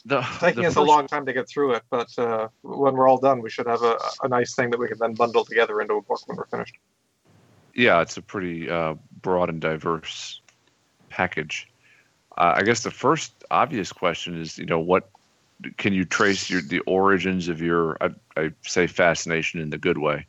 [0.06, 3.08] the taking the us a long time to get through it, but uh, when we're
[3.08, 5.82] all done, we should have a, a nice thing that we can then bundle together
[5.82, 6.76] into a book when we're finished.
[7.78, 10.42] Yeah, it's a pretty uh, broad and diverse
[11.10, 11.70] package.
[12.36, 15.10] Uh, I guess the first obvious question is, you know, what
[15.78, 20.00] can you trace your the origins of your I, I say fascination in the good
[20.00, 20.26] way,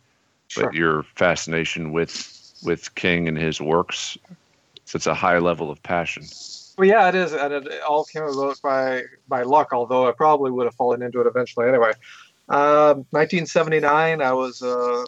[0.49, 0.65] Sure.
[0.65, 4.17] but your fascination with with King and his works.
[4.85, 6.25] So it's a high level of passion.
[6.79, 9.73] Well, yeah, it is, and it all came about by by luck.
[9.73, 11.93] Although I probably would have fallen into it eventually anyway.
[12.51, 15.05] Um 1979, I was a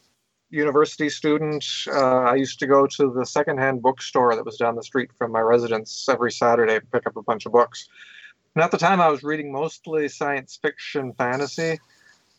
[0.51, 1.65] university student.
[1.89, 5.33] Uh, I used to go to the secondhand bookstore that was down the street from
[5.33, 7.89] my residence every Saturday to pick up a bunch of books.
[8.55, 11.79] And at the time, I was reading mostly science fiction, fantasy.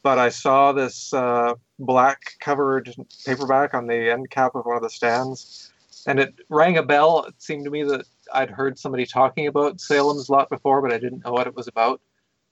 [0.03, 2.93] But I saw this uh, black covered
[3.25, 5.71] paperback on the end cap of one of the stands,
[6.07, 7.25] and it rang a bell.
[7.25, 10.97] It seemed to me that I'd heard somebody talking about Salem's Lot before, but I
[10.97, 12.01] didn't know what it was about.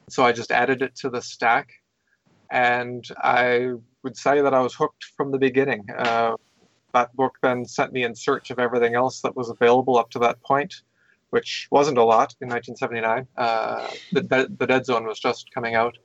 [0.10, 1.72] So I just added it to the stack.
[2.52, 5.86] And I would say that I was hooked from the beginning.
[5.98, 6.36] Uh,
[6.94, 10.20] that book then sent me in search of everything else that was available up to
[10.20, 10.82] that point,
[11.30, 13.28] which wasn't a lot in 1979.
[13.38, 15.98] Uh, the, the, the Dead Zone was just coming out.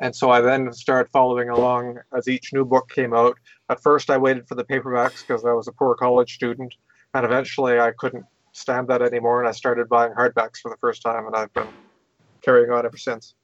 [0.00, 3.36] And so I then started following along as each new book came out.
[3.68, 6.74] At first, I waited for the paperbacks because I was a poor college student.
[7.14, 9.40] And eventually, I couldn't stand that anymore.
[9.40, 11.26] And I started buying hardbacks for the first time.
[11.26, 11.68] And I've been
[12.42, 13.34] carrying on ever since.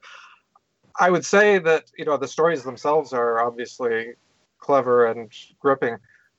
[0.99, 4.15] I would say that, you know, the stories themselves are obviously
[4.59, 5.97] clever and gripping,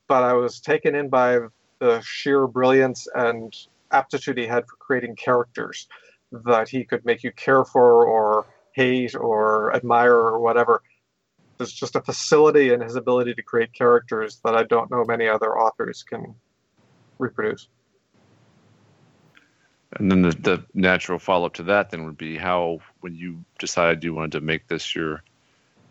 [0.08, 1.40] but I was taken in by
[1.80, 3.54] the sheer brilliance and
[3.92, 5.88] aptitude he had for creating characters
[6.32, 10.82] that he could make you care for or hate or admire or whatever.
[11.58, 15.28] There's just a facility in his ability to create characters that I don't know many
[15.28, 16.36] other authors can
[17.20, 17.68] reproduce.
[19.96, 23.44] And then the, the natural follow up to that then would be how when you
[23.60, 25.24] decided you wanted to make this your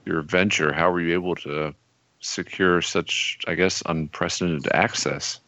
[0.04, 1.74] your venture, how were you able to
[2.20, 5.40] secure such I guess unprecedented access?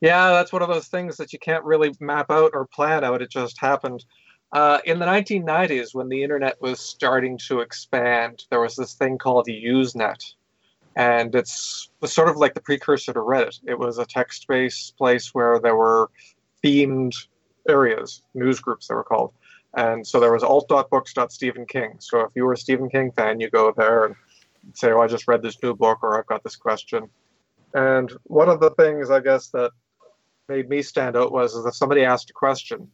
[0.00, 3.20] Yeah, that's one of those things that you can't really map out or plan out.
[3.20, 4.04] It just happened.
[4.52, 9.18] Uh, in the 1990s, when the internet was starting to expand, there was this thing
[9.18, 10.34] called Usenet,
[10.96, 13.60] and it's was sort of like the precursor to Reddit.
[13.66, 16.10] It was a text-based place where there were
[16.64, 17.14] themed
[17.68, 19.32] areas, news groups they were called,
[19.74, 21.96] and so there was alt.books.stephen King.
[21.98, 24.16] So if you were a Stephen King fan, you go there and
[24.74, 27.08] say, "Oh, I just read this new book," or "I've got this question."
[27.74, 29.70] And one of the things I guess that
[30.48, 32.90] made me stand out was is if somebody asked a question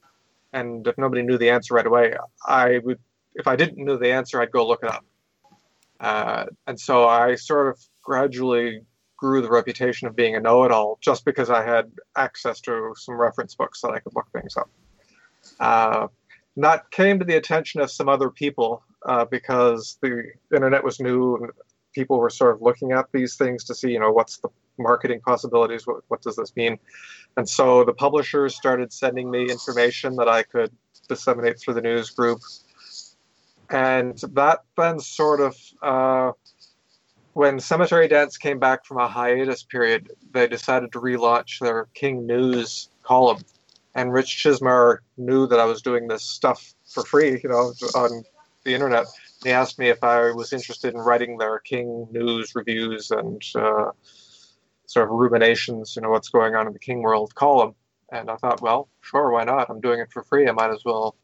[0.52, 2.14] and if nobody knew the answer right away,
[2.46, 2.98] I would,
[3.34, 5.04] if I didn't know the answer, I'd go look it up.
[5.98, 8.82] Uh, and so I sort of gradually
[9.16, 13.54] grew the reputation of being a know-it-all just because I had access to some reference
[13.54, 14.70] books that I could look things up.
[15.60, 16.08] Uh,
[16.56, 20.24] that came to the attention of some other people uh, because the
[20.54, 21.50] internet was new and
[21.94, 24.48] people were sort of looking at these things to see, you know, what's the
[24.78, 25.86] marketing possibilities?
[25.86, 26.78] What, what does this mean?
[27.36, 30.72] And so the publishers started sending me information that I could
[31.08, 32.40] disseminate through the news group.
[33.70, 36.32] And that then sort of, uh,
[37.36, 42.26] when Cemetery Dance came back from a hiatus period, they decided to relaunch their King
[42.26, 43.42] News column.
[43.94, 48.24] And Rich Chizmar knew that I was doing this stuff for free, you know, on
[48.64, 49.04] the internet.
[49.44, 53.90] He asked me if I was interested in writing their King News reviews and uh,
[54.86, 57.74] sort of ruminations, you know, what's going on in the King World column.
[58.10, 59.68] And I thought, well, sure, why not?
[59.68, 60.48] I'm doing it for free.
[60.48, 61.14] I might as well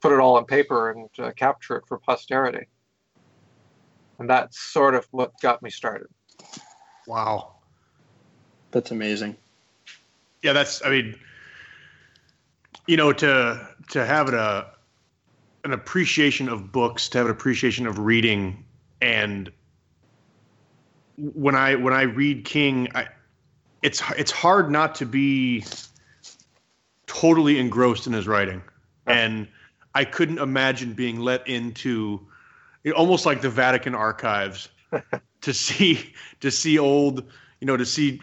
[0.00, 2.68] put it all on paper and uh, capture it for posterity.
[4.20, 6.06] And that's sort of what got me started.
[7.06, 7.54] Wow.
[8.70, 9.36] That's amazing.
[10.42, 10.84] Yeah, that's.
[10.84, 11.18] I mean,
[12.86, 14.66] you know, to to have it a
[15.64, 18.62] an appreciation of books, to have an appreciation of reading,
[19.00, 19.50] and
[21.16, 23.08] when I when I read King, I,
[23.82, 25.64] it's it's hard not to be
[27.06, 28.62] totally engrossed in his writing,
[29.06, 29.48] and
[29.94, 32.26] I couldn't imagine being let into
[32.96, 34.68] almost like the Vatican archives
[35.40, 37.24] to see to see old
[37.60, 38.20] you know to see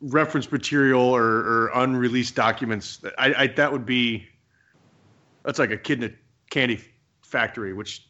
[0.00, 3.00] reference material or, or unreleased documents.
[3.18, 4.26] I, I that would be
[5.44, 6.14] that's like a kid in a
[6.50, 6.80] candy
[7.22, 8.08] factory, which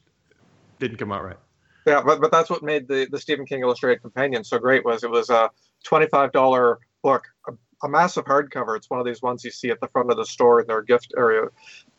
[0.78, 1.36] didn't come out right.
[1.86, 5.04] Yeah, but, but that's what made the, the Stephen King Illustrated Companion so great was
[5.04, 5.50] it was a
[5.86, 8.76] $25 book, a, a massive hardcover.
[8.76, 10.82] It's one of these ones you see at the front of the store in their
[10.82, 11.44] gift area.
[11.44, 11.48] Uh,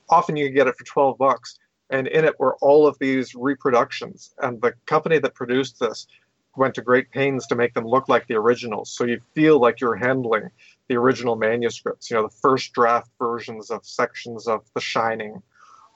[0.09, 1.57] often you can get it for 12 bucks.
[1.89, 4.33] And in it were all of these reproductions.
[4.41, 6.07] And the company that produced this
[6.55, 8.91] went to great pains to make them look like the originals.
[8.91, 10.49] So you feel like you're handling
[10.87, 15.41] the original manuscripts, you know, the first draft versions of sections of The Shining,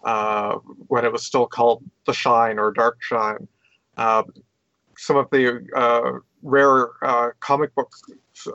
[0.04, 0.56] uh,
[0.88, 3.48] when it was still called The Shine or Dark Shine.
[3.98, 4.24] Uh,
[4.98, 7.92] some of the uh, rare uh, comic book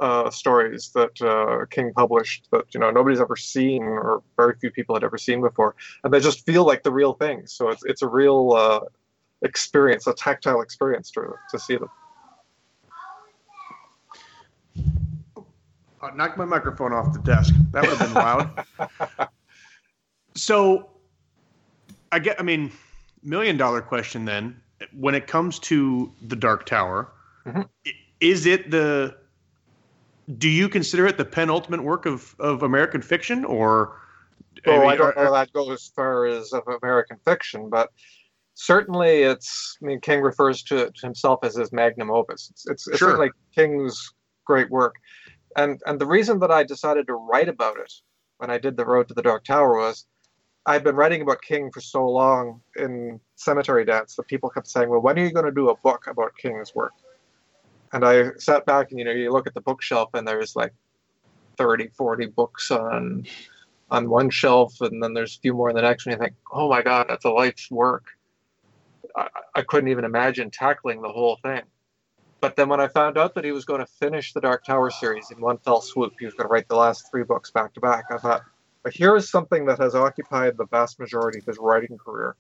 [0.01, 4.71] uh, stories that uh, King published that you know nobody's ever seen or very few
[4.71, 5.75] people had ever seen before,
[6.05, 7.47] and they just feel like the real thing.
[7.47, 8.81] So it's it's a real uh,
[9.43, 11.91] experience, a tactile experience to to see them.
[16.01, 17.55] I knocked my microphone off the desk.
[17.73, 19.29] That would have been loud.
[20.37, 20.91] so,
[22.13, 22.39] I get.
[22.39, 22.71] I mean,
[23.23, 24.61] million dollar question then
[24.93, 27.09] when it comes to the Dark Tower,
[27.53, 27.69] Mhm.
[28.21, 29.17] is it the?
[30.37, 33.97] Do you consider it the penultimate work of, of American fiction, or?
[34.67, 37.91] Oh, I, mean, don't are- know that goes as far as of American fiction, but
[38.55, 39.79] certainly it's.
[39.83, 42.49] I mean, King refers to, to himself as his magnum opus.
[42.51, 43.11] It's, it's, it's Sure.
[43.11, 44.13] certainly King's
[44.45, 44.97] great work,
[45.57, 47.93] and and the reason that I decided to write about it
[48.39, 50.07] when I did the Road to the Dark Tower was
[50.67, 54.91] I'd been writing about King for so long in Cemetery Dance that people kept saying,
[54.91, 56.93] "Well, when are you going to do a book about King's work?"
[57.93, 60.73] And I sat back and you know you look at the bookshelf and there's like
[61.57, 63.27] 30, 40 books on
[63.91, 66.13] on one shelf, and then there's a few more in the next one.
[66.13, 68.05] You think, "Oh my God, that's a life's work."
[69.17, 71.63] I, I couldn't even imagine tackling the whole thing.
[72.41, 74.91] But then when I found out that he was going to finish the Dark Tower
[74.91, 77.75] series in one fell swoop, he was going to write the last three books back
[77.75, 78.05] to back.
[78.11, 78.43] I thought,
[78.85, 82.37] but here is something that has occupied the vast majority of his writing career.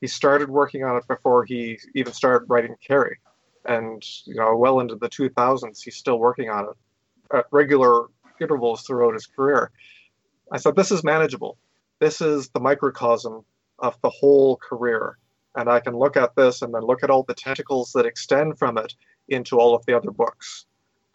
[0.00, 3.18] He started working on it before he even started writing Carrie,
[3.64, 8.06] and you know, well into the 2000s, he's still working on it at regular
[8.40, 9.70] intervals throughout his career.
[10.52, 11.56] I said, this is manageable.
[12.00, 13.44] This is the microcosm
[13.78, 15.18] of the whole career,
[15.54, 18.58] and I can look at this and then look at all the tentacles that extend
[18.58, 18.94] from it
[19.28, 20.66] into all of the other books,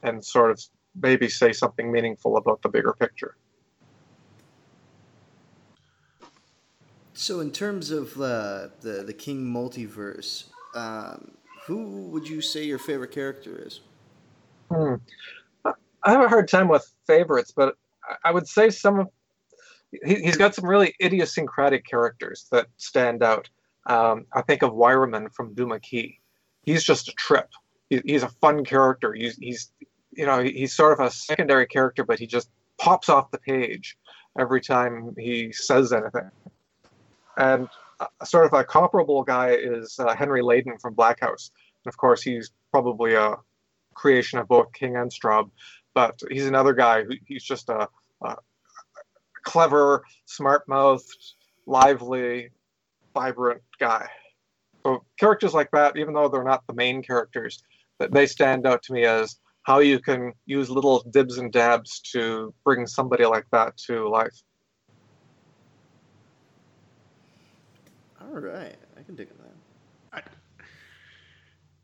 [0.04, 0.64] and sort of
[1.02, 3.36] maybe say something meaningful about the bigger picture.
[7.14, 11.32] So, in terms of uh, the the King multiverse, um,
[11.66, 13.82] who would you say your favorite character is?
[14.72, 14.96] Hmm.
[16.04, 17.76] I have a hard time with favorites, but
[18.24, 19.08] I- would say some of
[20.04, 23.50] he, he's got some really idiosyncratic characters that stand out.
[23.88, 26.20] Um, I think of Wireman from Duma Key.
[26.64, 27.50] He's just a trip.
[27.90, 29.14] He, he's a fun character.
[29.14, 29.72] He's, he's
[30.12, 33.98] you know he's sort of a secondary character, but he just pops off the page
[34.38, 36.30] every time he says anything.
[37.38, 37.70] And
[38.24, 41.52] sort of a comparable guy is uh, Henry Leyden from Black House.
[41.84, 43.36] And of course, he's probably a
[43.94, 45.50] creation of both King and Straub,
[45.94, 47.88] but he's another guy who he's just a,
[48.24, 48.36] a
[49.44, 51.34] clever, smart-mouthed,
[51.66, 52.50] lively,
[53.14, 54.08] vibrant guy.
[54.84, 57.64] So characters like that, even though they're not the main characters,
[58.00, 62.00] that they stand out to me as how you can use little dibs and dabs
[62.12, 64.44] to bring somebody like that to life.
[68.36, 70.24] All right, I can dig that.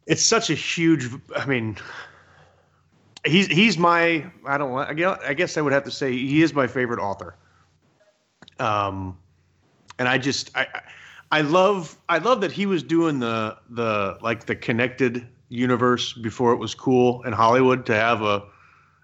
[0.07, 1.07] It's such a huge.
[1.35, 1.77] I mean,
[3.25, 4.25] he's he's my.
[4.45, 4.71] I don't.
[4.71, 7.35] want- I guess I guess I would have to say he is my favorite author.
[8.59, 9.17] Um,
[9.99, 10.81] and I just I I-
[11.33, 16.51] I love I love that he was doing the the like the connected universe before
[16.51, 18.43] it was cool in Hollywood to have a.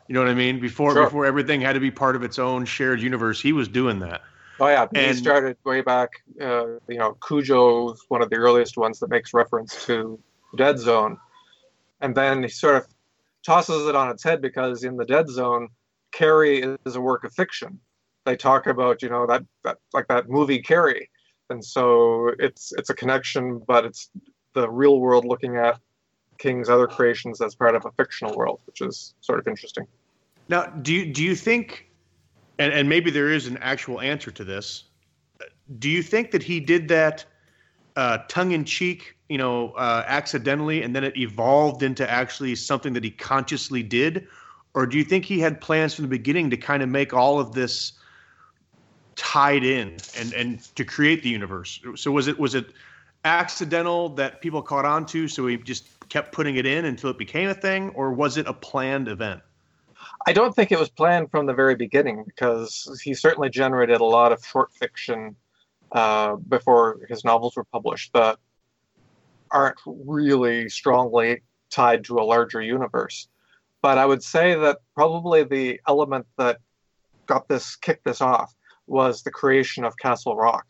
[0.10, 0.60] You know what I mean?
[0.60, 1.06] Before Sure.
[1.06, 4.22] before everything had to be part of its own shared universe, he was doing that.
[4.60, 6.10] Oh yeah, he And- started way back.
[6.40, 10.20] Uh, you know, Cujo is one of the earliest ones that makes reference to
[10.56, 11.20] Dead Zone,
[12.02, 12.88] and then he sort of
[13.46, 15.70] tosses it on its head because in the Dead Zone,
[16.12, 17.80] Carrie is a work of fiction.
[18.26, 21.10] They talk about you know that, that like that movie Carrie,
[21.50, 24.10] and so it's it's a connection, but it's
[24.54, 25.80] the real world looking at
[26.40, 29.86] King's other creations as part of a fictional world, which is sort of interesting.
[30.50, 31.87] Now, do you do you think,
[32.60, 34.86] and, and maybe there is an actual answer to this,
[35.80, 37.26] do you think that he did that
[37.96, 42.94] uh, tongue in cheek, you know, uh, accidentally, and then it evolved into actually something
[42.94, 44.28] that he consciously did,
[44.74, 47.40] or do you think he had plans from the beginning to kind of make all
[47.40, 47.94] of this
[49.16, 51.82] tied in and and to create the universe?
[51.96, 52.68] So was it was it
[53.26, 57.18] accidental that people caught on to, so he just kept putting it in until it
[57.18, 59.42] became a thing, or was it a planned event?
[60.28, 64.04] I don't think it was planned from the very beginning because he certainly generated a
[64.04, 65.38] lot of short fiction
[65.94, 68.38] uh, before his novels were published that
[69.52, 73.30] aren't really strongly tied to a larger universe.
[73.82, 76.58] But I would say that probably the element that
[77.26, 78.54] got this kicked this off
[78.86, 80.66] was the creation of Castle Rock.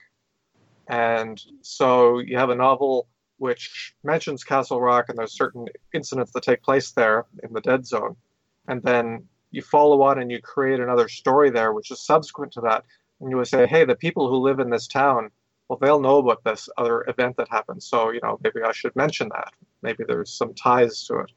[0.88, 5.66] And so you have a novel which mentions Castle Rock and there's certain
[5.96, 8.16] incidents that take place there in the Dead Zone.
[8.68, 12.62] And then you follow on and you create another story there, which is subsequent to
[12.62, 12.84] that.
[13.20, 15.30] And you would say, hey, the people who live in this town,
[15.68, 17.82] well, they'll know about this other event that happened.
[17.82, 19.54] So, you know, maybe I should mention that.
[19.82, 21.32] Maybe there's some ties to it.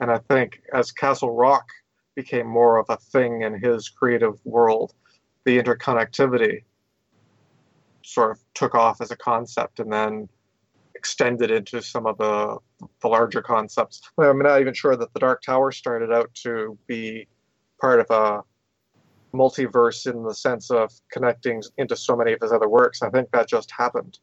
[0.00, 1.66] And I think as Castle Rock
[2.14, 4.94] became more of a thing in his creative world,
[5.44, 6.62] the interconnectivity
[8.02, 10.28] sort of took off as a concept and then
[10.94, 12.58] extended into some of the
[13.02, 14.00] the larger concepts.
[14.18, 17.26] I'm not even sure that the Dark Tower started out to be
[17.80, 18.42] part of a
[19.34, 23.02] multiverse in the sense of connecting into so many of his other works.
[23.02, 24.18] I think that just happened.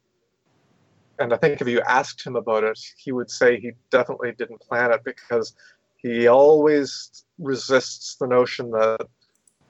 [1.18, 4.60] And I think if you asked him about it, he would say he definitely didn't
[4.60, 5.54] plan it because
[5.96, 9.06] he always resists the notion that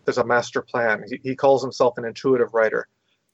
[0.05, 1.05] there's a master plan.
[1.09, 2.89] He, he calls himself an intuitive writer.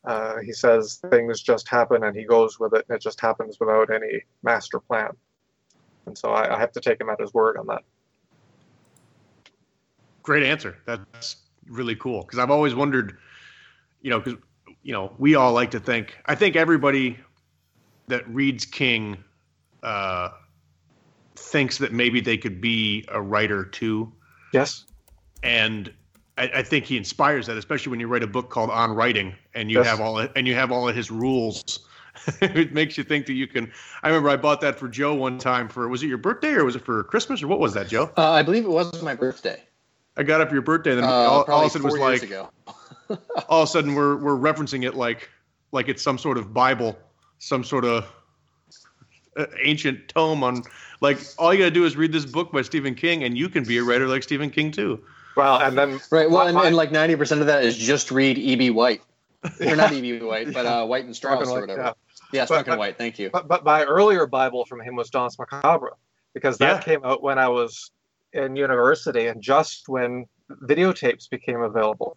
[0.04, 3.58] Uh, he says things just happen and he goes with it and it just happens
[3.60, 5.10] without any master plan.
[6.06, 7.84] And so I, I have to take him at his word on that.
[10.22, 10.76] Great answer.
[10.86, 11.36] That's
[11.68, 13.16] really cool because I've always wondered,
[14.00, 14.38] you know, because
[14.82, 16.16] you know we all like to think.
[16.26, 17.18] I think everybody
[18.08, 19.22] that reads King
[19.82, 20.30] uh,
[21.36, 24.12] thinks that maybe they could be a writer too,
[24.52, 24.84] Yes.
[25.42, 25.92] and
[26.38, 29.34] I, I think he inspires that, especially when you write a book called On Writing
[29.54, 29.86] and you Yes.
[29.86, 31.62] have all and you have all of his rules.
[32.42, 33.72] it makes you think that you can.
[34.02, 36.64] I remember I bought that for Joe one time for was it your birthday or
[36.64, 38.10] was it for Christmas or what was that, Joe?
[38.16, 39.62] Uh, I believe it was my birthday.
[40.16, 41.98] I got up for your birthday, and Uh, then all, all of a sudden was
[41.98, 42.50] like, ago.
[43.48, 45.30] all of a sudden we're we're referencing it like
[45.72, 46.98] like it's some sort of Bible,
[47.38, 48.06] some sort of
[49.36, 50.62] uh, ancient tome on
[51.00, 53.64] like all you gotta do is read this book by Stephen King, and you can
[53.64, 55.02] be a writer like Stephen King too.
[55.36, 56.30] Well, and then Right.
[56.30, 58.70] Well, and, and like ninety percent of that is just read E.B.
[58.70, 59.00] White,
[59.60, 60.18] or not E.B.
[60.26, 61.80] White, but uh, White and Strauss or whatever.
[61.80, 61.92] yeah.
[62.32, 62.96] Yeah, But- Strunk and White.
[62.98, 63.28] Thank you.
[63.30, 65.90] But, but my earlier Bible from him was Danse Macabre,
[66.34, 66.82] because that Yeah.
[66.82, 67.90] came out when I was
[68.32, 72.16] in university and just when videotapes became available.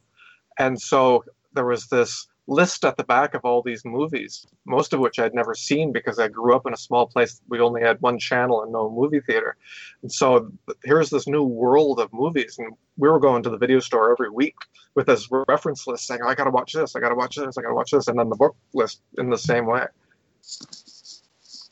[0.57, 1.23] And so
[1.53, 5.33] there was this list at the back of all these movies, most of which I'd
[5.33, 7.41] never seen because I grew up in a small place.
[7.49, 9.55] We only had one channel and no movie theater.
[10.01, 10.51] And so
[10.83, 12.57] here's this new world of movies.
[12.59, 14.55] And we were going to the video store every week
[14.93, 17.57] with this reference list saying, I got to watch this, I got to watch this,
[17.57, 18.07] I got to watch this.
[18.07, 19.85] And then the book list in the same way.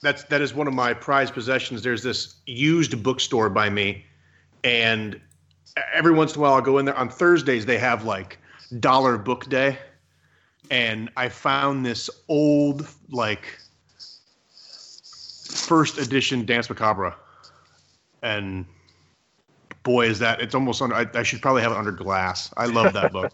[0.01, 1.81] That's that is one of my prized possessions.
[1.81, 4.05] There's this used bookstore by me,
[4.63, 5.19] and
[5.93, 6.97] every once in a while I'll go in there.
[6.97, 8.39] On Thursdays they have like
[8.79, 9.77] dollar book day,
[10.71, 13.45] and I found this old like
[15.49, 17.15] first edition Danse Macabre,
[18.21, 18.65] and
[19.83, 20.95] boy is that it's almost under.
[20.95, 22.53] I, I should probably have it under glass.
[22.57, 23.31] I love that book.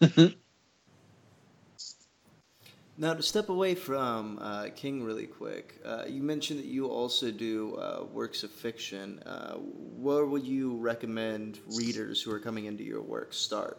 [2.98, 7.30] Now, to step away from uh, King really quick, uh, you mentioned that you also
[7.30, 9.18] do uh, works of fiction.
[9.26, 9.56] Uh,
[9.98, 13.78] where would you recommend readers who are coming into your work start?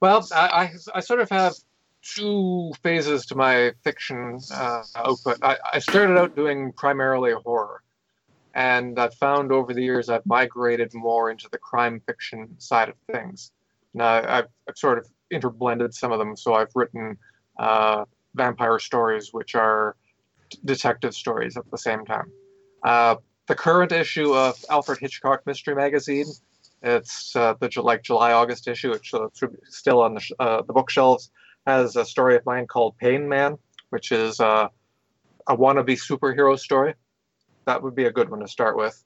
[0.00, 1.52] Well, I, I, I sort of have
[2.02, 5.36] two phases to my fiction uh, output.
[5.42, 7.82] I, I started out doing primarily horror,
[8.54, 12.94] and I've found over the years I've migrated more into the crime fiction side of
[13.12, 13.52] things.
[13.92, 17.18] Now, I've, I've sort of interblended some of them, so I've written
[17.60, 18.04] uh,
[18.34, 19.94] vampire stories, which are
[20.64, 22.32] detective stories at the same time.
[22.82, 26.26] Uh, the current issue of Alfred Hitchcock Mystery Magazine,
[26.82, 29.12] it's uh, the like July August issue, which
[29.68, 31.30] still on the, uh, the bookshelves,
[31.66, 33.58] has a story of mine called Pain Man,
[33.90, 34.68] which is uh,
[35.46, 36.94] a wannabe superhero story.
[37.66, 39.04] That would be a good one to start with.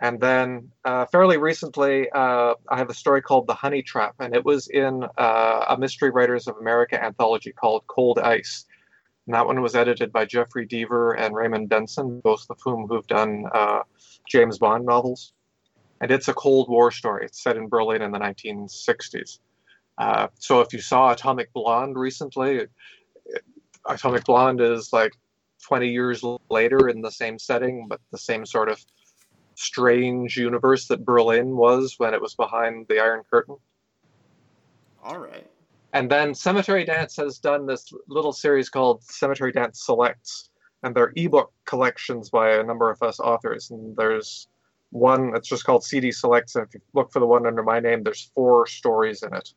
[0.00, 4.34] And then uh, fairly recently, uh, I have a story called The Honey Trap, and
[4.34, 8.66] it was in uh, a Mystery Writers of America anthology called Cold Ice.
[9.26, 13.06] And that one was edited by Jeffery Deaver and Raymond Benson, both of whom who've
[13.06, 13.80] done uh,
[14.28, 15.32] James Bond novels.
[16.00, 17.24] And it's a Cold War story.
[17.24, 19.38] It's set in Berlin in the 1960s.
[19.96, 22.66] Uh, so if you saw Atomic Blonde recently,
[23.88, 25.14] Atomic Blonde is like
[25.64, 28.84] 20 years later in the same setting, but the same sort of
[29.56, 33.56] strange universe that Berlin was when it was behind the Iron Curtain.
[35.02, 35.46] All right.
[35.92, 40.50] And then Cemetery Dance has done this little series called Cemetery Dance Selects,
[40.82, 43.70] and they're ebook collections by a number of us authors.
[43.70, 44.48] And there's
[44.90, 47.80] one that's just called CD Selects, and if you look for the one under my
[47.80, 49.54] name, there's four stories in it.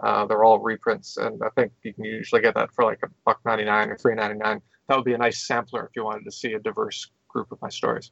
[0.00, 3.08] Uh, they're all reprints, and I think you can usually get that for like a
[3.24, 4.60] buck ninety nine or three ninety nine.
[4.88, 7.60] That would be a nice sampler if you wanted to see a diverse group of
[7.62, 8.10] my stories.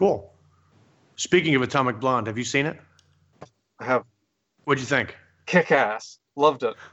[0.00, 0.20] All right.
[0.20, 0.32] Cool.
[1.16, 2.78] Speaking of Atomic Blonde, have you seen it?
[3.78, 4.04] I have
[4.64, 5.16] What'd you think?
[5.46, 6.18] kick ass.
[6.36, 6.74] Loved it.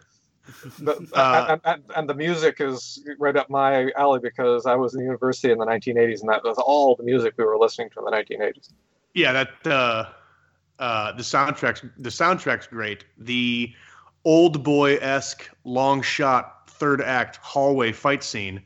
[0.80, 4.96] But, Uh, and, and, and the music is right up my alley because I was
[4.96, 8.00] in university in the 1980s, and that was all the music we were listening to
[8.00, 8.70] in the 1980s.
[9.14, 10.06] Yeah, that uh,
[10.80, 13.06] uh, the soundtrack's the soundtrack's great.
[13.20, 13.72] The
[14.26, 18.62] old boy esque long shot third act hallway fight scene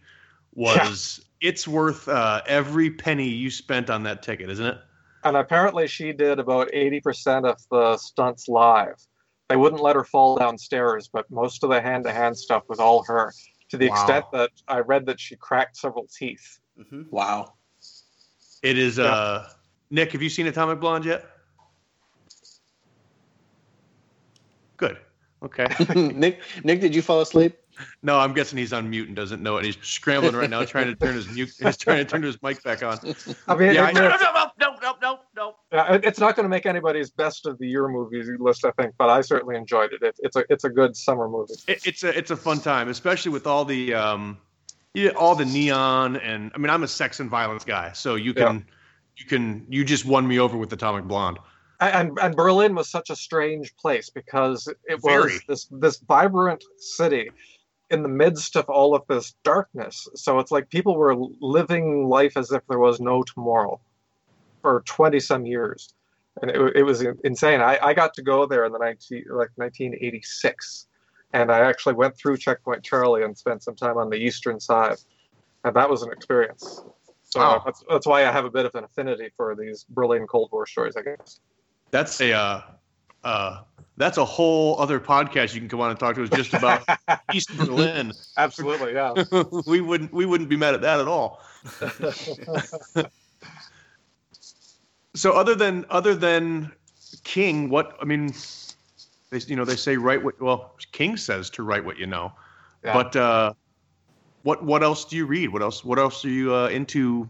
[0.55, 4.77] was it's worth uh, every penny you spent on that ticket, isn't it?
[5.23, 8.95] And apparently, she did about 80% of the stunts live.
[9.49, 12.79] They wouldn't let her fall downstairs, but most of the hand to hand stuff was
[12.79, 13.31] all her.
[13.69, 13.93] To the Wow.
[13.93, 16.59] extent that I read that she cracked several teeth.
[16.89, 17.53] hmm Wow.
[18.61, 18.97] It is.
[18.97, 19.05] Yeah.
[19.13, 19.47] Uh,
[19.89, 21.25] Nick, have you seen Atomic Blonde yet?
[24.77, 24.97] Good.
[25.43, 25.67] Okay.
[25.95, 27.57] Nick, Nick, did you fall asleep?
[28.01, 29.65] No, I'm guessing he's on mute and doesn't know it.
[29.65, 31.51] He's scrambling right now, trying to turn his mute.
[31.59, 32.99] He's trying to turn his mic back on.
[33.47, 35.55] I mean, Yeah, it- I, no, it's- no, no, no, no, no, no.
[35.71, 38.93] Yeah, it's not going to make anybody's best of the year movies list, I think,
[38.97, 40.01] but I certainly enjoyed it.
[40.01, 41.53] it it's a it's a good summer movie.
[41.67, 44.38] It, it's a it's a fun time, especially with all the um,
[44.93, 48.34] yeah, all the neon and I mean, I'm a sex and violence guy, so you
[48.34, 48.65] can
[49.17, 51.39] you can you just won me over with Atomic Blonde.
[51.82, 55.39] And and Berlin was such a strange place because it was Very.
[55.47, 57.32] this this vibrant city
[57.95, 60.07] in the midst of all of this darkness.
[60.15, 63.79] So it's like people were living life as if there was no tomorrow
[64.61, 65.93] for 20 some years.
[66.41, 67.61] And it, it was insane.
[67.61, 70.87] I, I got to go there in the 19, like 1986.
[71.33, 74.97] And I actually went through Checkpoint Charlie and spent some time on the eastern side.
[75.63, 76.83] And that was an experience.
[77.23, 77.61] So Wow.
[77.65, 80.65] that's, that's why I have a bit of an affinity for these Berlin Cold War
[80.65, 81.39] stories, I guess.
[81.91, 82.61] That's a uh,
[83.23, 83.61] uh,
[83.97, 86.83] that's a whole other podcast you can come on and talk to us just about
[87.33, 88.11] East Berlin.
[88.37, 89.13] Absolutely, yeah.
[89.67, 91.41] we wouldn't we wouldn't be mad at that at all.
[95.15, 96.71] So other than other than
[97.23, 98.33] King, what I mean,
[99.29, 102.33] they you know they say write what well King says to write what you know,
[102.83, 102.93] Yeah.
[102.93, 103.53] but uh,
[104.43, 105.53] what what else do you read?
[105.53, 107.29] What else what else are you uh, into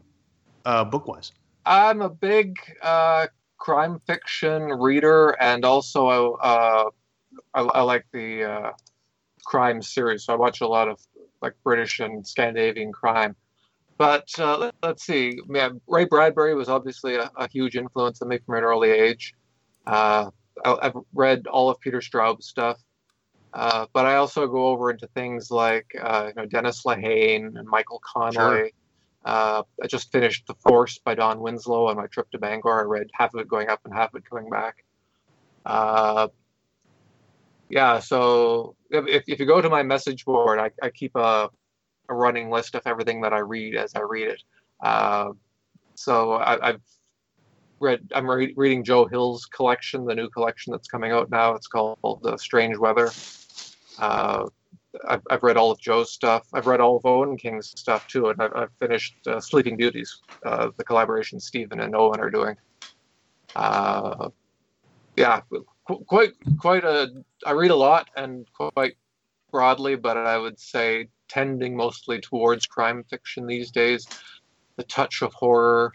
[0.65, 1.31] uh, book wise?
[1.67, 3.27] I'm a big uh,
[3.65, 6.85] crime fiction reader, and also uh,
[7.55, 8.71] I, I like the uh,
[9.43, 10.25] crime series.
[10.25, 10.99] So I watch a lot of
[11.41, 13.35] like British and Scandinavian crime.
[13.97, 15.39] But uh, let, let's see.
[15.49, 19.33] Yeah, Ray Bradbury was obviously a, a huge influence on me from an early age.
[19.87, 20.29] Uh,
[20.63, 22.79] I, I've read all of Peter Straub's stuff.
[23.51, 27.67] Uh, but I also go over into things like uh, you know Dennis Lehane and
[27.67, 28.73] Michael Connolly.
[29.25, 32.79] Uh, I just finished The Force by Don Winslow on my trip to Bangor.
[32.79, 34.85] I read half of it going up and half of it coming back.
[35.65, 36.27] Uh,
[37.69, 41.49] yeah, so if, if you go to my message board, I, I keep a,
[42.07, 44.43] a running list of everything that I read as I read it.
[44.79, 45.31] Uh,
[45.95, 46.81] so I, I've
[47.79, 51.55] read, I'm re- reading Joe Hill's collection, the new collection that's coming out now.
[51.55, 53.09] It's called The Strange Weather.
[55.07, 56.47] I've, I've read all of Joe's stuff.
[56.53, 60.21] I've read all of Owen King's stuff too, and I've, I've finished uh, Sleeping Beauties,
[60.45, 62.55] uh, the collaboration Stephen and Owen are doing.
[63.55, 64.29] Uh,
[65.15, 65.41] yeah,
[65.87, 67.09] qu- quite quite a.
[67.45, 68.95] I read a lot and quite
[69.51, 74.07] broadly, but I would say tending mostly towards crime fiction these days.
[74.77, 75.93] The touch of horror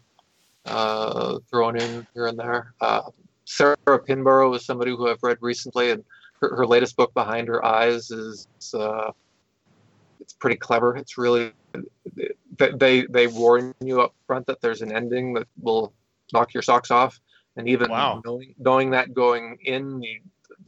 [0.64, 2.74] uh, thrown in here and there.
[2.80, 3.02] Uh,
[3.44, 3.76] Sarah
[4.06, 6.04] Pinborough is somebody who I've read recently, and
[6.40, 9.12] her, her latest book, Behind Her Eyes, is uh,
[10.20, 10.96] it's pretty clever.
[10.96, 11.52] It's really
[12.58, 15.92] they, they they warn you up front that there's an ending that will
[16.32, 17.18] knock your socks off,
[17.56, 18.22] and even Wow.
[18.24, 20.20] knowing knowing that going in, you,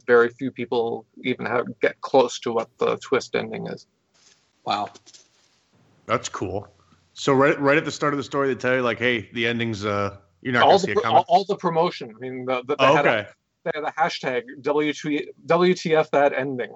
[0.07, 3.85] very few people even have get close to what the twist ending is.
[4.65, 4.89] Wow.
[6.05, 6.67] That's cool.
[7.13, 9.45] So right right at the start of the story, they tell you like, "Hey, the
[9.47, 12.13] ending's uh, you're not all gonna the see pro- coming." all, all the promotion.
[12.15, 13.29] I mean, the, the, they, Oh, had a, okay.
[13.29, 13.33] they
[13.65, 16.75] a hashtag WT, WTF that ending.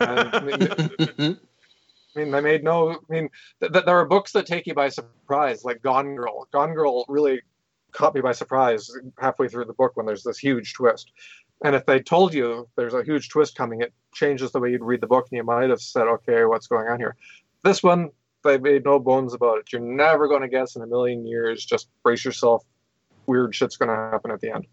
[0.00, 1.38] And, I mean,
[2.16, 2.92] I mean, they made no.
[2.92, 3.28] I mean,
[3.60, 6.46] th- th- there are books that take you by surprise, like Gone Girl.
[6.52, 7.42] Gone Girl really
[7.92, 11.12] caught me by surprise halfway through the book when there's this huge twist.
[11.64, 14.82] And if they told you there's a huge twist coming, it changes the way you'd
[14.82, 17.16] read the book, and you might have said, "Okay, what's going on here?"
[17.62, 18.10] This one,
[18.42, 19.72] they made no bones about it.
[19.72, 21.64] You're never going to guess in a million years.
[21.64, 22.64] Just brace yourself.
[23.26, 24.66] Weird shit's going to happen at the end.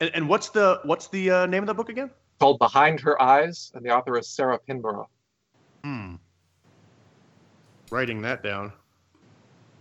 [0.00, 2.10] And, and what's the what's the uh, name of the book again?
[2.38, 5.08] Called Behind Her Eyes, and the author is Sarah Pinborough.
[5.82, 6.16] Hmm.
[7.90, 8.72] Writing that down.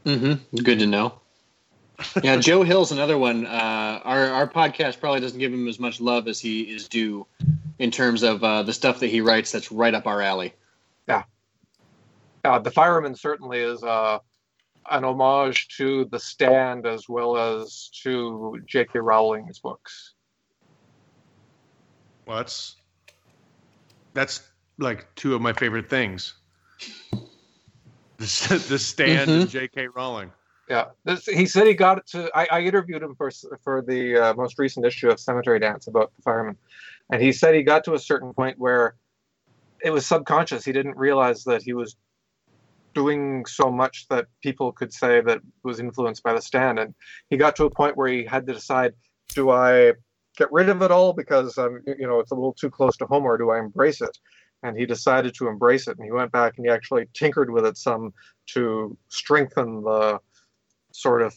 [0.05, 0.57] Mm-hmm.
[0.57, 1.20] Good to know.
[2.24, 3.45] Yeah, Joe Hill's another one.
[3.45, 7.26] Uh, our our podcast probably doesn't give him as much love as he is due
[7.80, 9.51] in terms of uh, the stuff that he writes.
[9.51, 10.53] That's right up our alley.
[11.07, 11.24] Yeah.
[12.43, 14.20] Uh, the Fireman certainly is uh,
[14.90, 19.00] an homage to The Stand as well as to J.K.
[19.00, 20.14] Rowling's books.
[22.26, 22.76] Well, that's
[24.14, 24.42] that's
[24.78, 26.34] like two of my favorite things.
[28.18, 29.88] The, the stand and J.K.
[29.88, 30.32] Rowling.
[30.70, 32.32] Yeah, this, he said he got it to.
[32.34, 33.30] I, I interviewed him for
[33.64, 36.58] for the uh, most recent issue of Cemetery Dance about the fireman,
[37.12, 38.96] and he said he got to a certain point where
[39.84, 40.66] it was subconscious.
[40.66, 41.96] He didn't realize that he was
[42.96, 46.96] doing so much that people could say that was influenced by the stand, and
[47.30, 48.93] he got to a point where he had to decide:
[49.36, 49.93] do I
[50.38, 53.26] get rid of it all because you know it's a little too close to home,
[53.26, 54.18] or do I embrace it?
[54.64, 57.66] And he decided to embrace it, and he went back and he actually tinkered with
[57.66, 58.14] it some
[58.54, 60.20] to strengthen the
[60.91, 61.36] sort of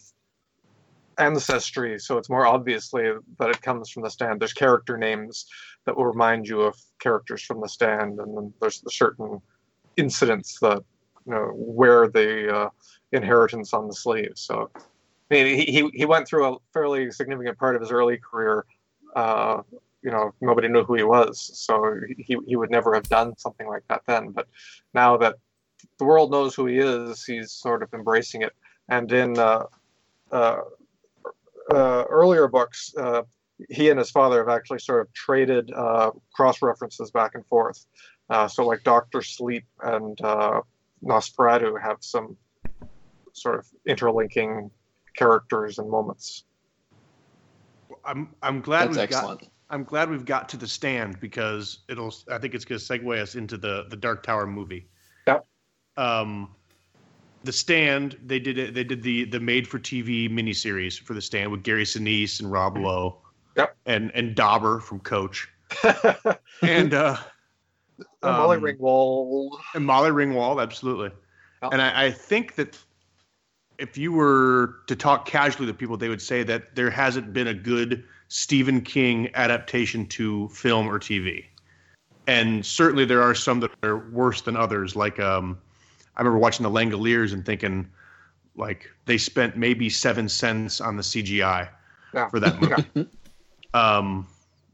[1.18, 5.46] ancestry so it's more obviously that it comes from the stand there's character names
[5.84, 9.40] that will remind you of characters from the stand and then there's the certain
[9.96, 10.80] incidents that
[11.28, 12.70] you know wear the uh,
[13.12, 14.32] inheritance on the sleeve.
[14.34, 14.70] So
[15.30, 18.64] i mean he, he, went through a fairly significant part of his early career
[19.14, 19.60] uh,
[20.02, 23.68] you know nobody knew who he was so he, he would never have done something
[23.68, 24.30] like that then.
[24.30, 24.48] But
[24.94, 25.36] now that
[25.98, 28.54] the world knows who he is he's sort of embracing it.
[28.88, 29.64] And in uh,
[30.32, 30.60] uh,
[31.70, 33.22] uh, earlier books, uh,
[33.68, 35.70] he and his father have actually sort of traded
[36.34, 37.84] cross references back and forth.
[38.30, 40.60] Uh, so, like Doctor Sleep and uh,
[41.02, 42.36] Nosferatu have some
[43.32, 44.70] sort of interlinking
[45.16, 46.44] characters and moments.
[48.04, 49.40] I'm I'm glad That's we've excellent.
[49.40, 52.84] got I'm glad we've got to the stand because it'll I think it's going to
[52.84, 54.88] segue us into the the Dark Tower movie.
[55.26, 55.46] Yep.
[55.96, 56.54] Um,
[57.44, 61.22] the stand they did it they did the the made for TV miniseries for the
[61.22, 63.18] stand with Gary Sinise and Rob Lowe.
[63.56, 63.76] Yep.
[63.86, 65.48] And and Dauber from Coach
[66.62, 67.16] and uh
[68.22, 69.58] Molly um, Ringwald.
[69.74, 71.10] and Molly Ringwald, absolutely.
[71.62, 71.72] Yep.
[71.72, 72.78] And I, I think that
[73.78, 77.48] if you were to talk casually to people, they would say that there hasn't been
[77.48, 81.44] a good Stephen King adaptation to film or TV.
[82.26, 84.94] And certainly there are some that are worse than others.
[84.94, 85.58] Like um,
[86.16, 87.88] I remember watching The Langoliers and thinking,
[88.56, 91.68] like they spent maybe seven cents on the CGI
[92.12, 92.28] Yeah.
[92.28, 93.08] for that movie.
[93.74, 94.26] um,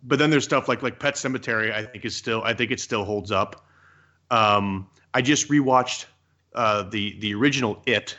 [0.05, 1.73] but then there's stuff like like Pet Sematary.
[1.73, 3.67] I think is still I think it still holds up.
[4.31, 6.07] Um, I just rewatched
[6.55, 8.17] uh, the the original It,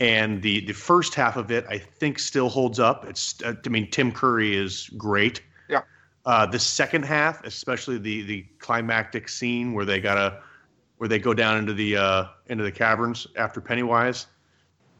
[0.00, 3.04] and the the first half of it I think still holds up.
[3.06, 5.42] It's uh, I mean Tim Curry is great.
[5.68, 5.82] Yeah.
[6.26, 10.42] Uh, the second half, especially the the climactic scene where they gotta
[10.98, 14.26] where they go down into the uh, into the caverns after Pennywise,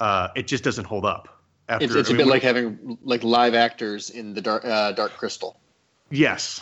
[0.01, 1.43] uh, it just doesn't hold up.
[1.69, 4.65] After, It's, it's I a mean, bit like having like live actors in the Dark,
[4.65, 5.59] uh, Dark Crystal.
[6.15, 6.61] Yes.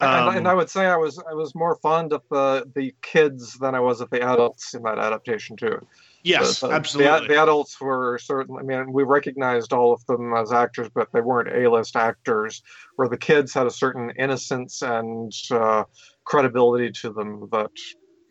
[0.00, 2.94] and, Um, and I would say I was I was more fond of the the
[3.02, 5.78] kids than I was of the adults in that adaptation too.
[6.22, 7.28] yes, The- the- absolutely.
[7.28, 8.60] The, the adults were certainly.
[8.60, 12.62] I mean, we recognized all of them as actors, but they weren't A-list actors.
[12.96, 15.84] Where the kids had a certain innocence and uh,
[16.24, 17.70] credibility to them that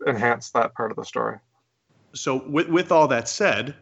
[0.05, 1.37] enhanced that part of the story.
[2.13, 3.75] So with with all that said,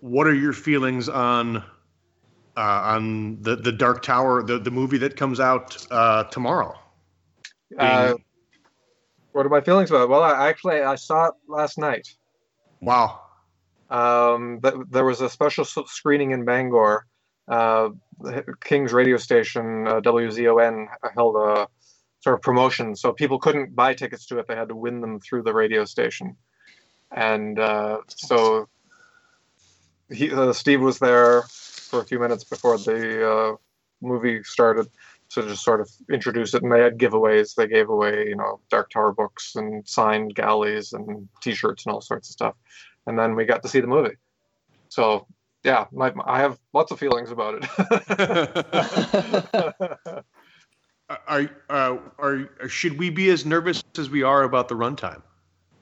[0.00, 1.62] what are your feelings on
[2.60, 6.78] on the the Dark Tower, the the movie that comes out uh, tomorrow?
[7.78, 8.14] Uh,
[9.32, 10.08] what are my feelings about it?
[10.08, 12.14] Well, I actually I saw it last night.
[12.80, 13.20] Wow.
[13.88, 17.06] Um, th- there was a special screening in Bangor.
[17.48, 17.90] Uh,
[18.62, 21.68] King's radio station uh, WZON held a
[22.20, 25.20] sort of promotion, so people couldn't buy tickets to it; they had to win them
[25.20, 26.36] through the radio station.
[27.10, 28.68] And uh, so
[30.12, 31.44] he, uh, Steve was there
[31.90, 33.56] for a few minutes before the uh,
[34.00, 34.88] movie started
[35.30, 36.62] to just sort of introduce it.
[36.62, 37.54] And they had giveaways.
[37.54, 42.00] They gave away, you know, Dark Tower books and signed galleys and T-shirts and all
[42.00, 42.54] sorts of stuff.
[43.06, 44.16] And then we got to see the movie.
[44.88, 45.26] So
[45.62, 50.24] yeah, my, I have lots of feelings about it.
[51.26, 55.20] Are, uh, are should we be as nervous as we are about the runtime?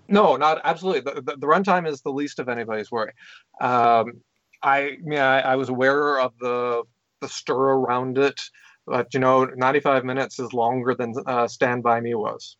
[0.09, 1.03] No, not absolutely.
[1.03, 3.13] The, the, the runtime is the least of anybody's worry.
[3.61, 4.23] Um,
[4.63, 6.83] I, yeah, I, I was aware of the
[7.21, 8.41] the stir around it,
[8.87, 12.57] but you know, 95 minutes is longer than uh, Stand by Me was.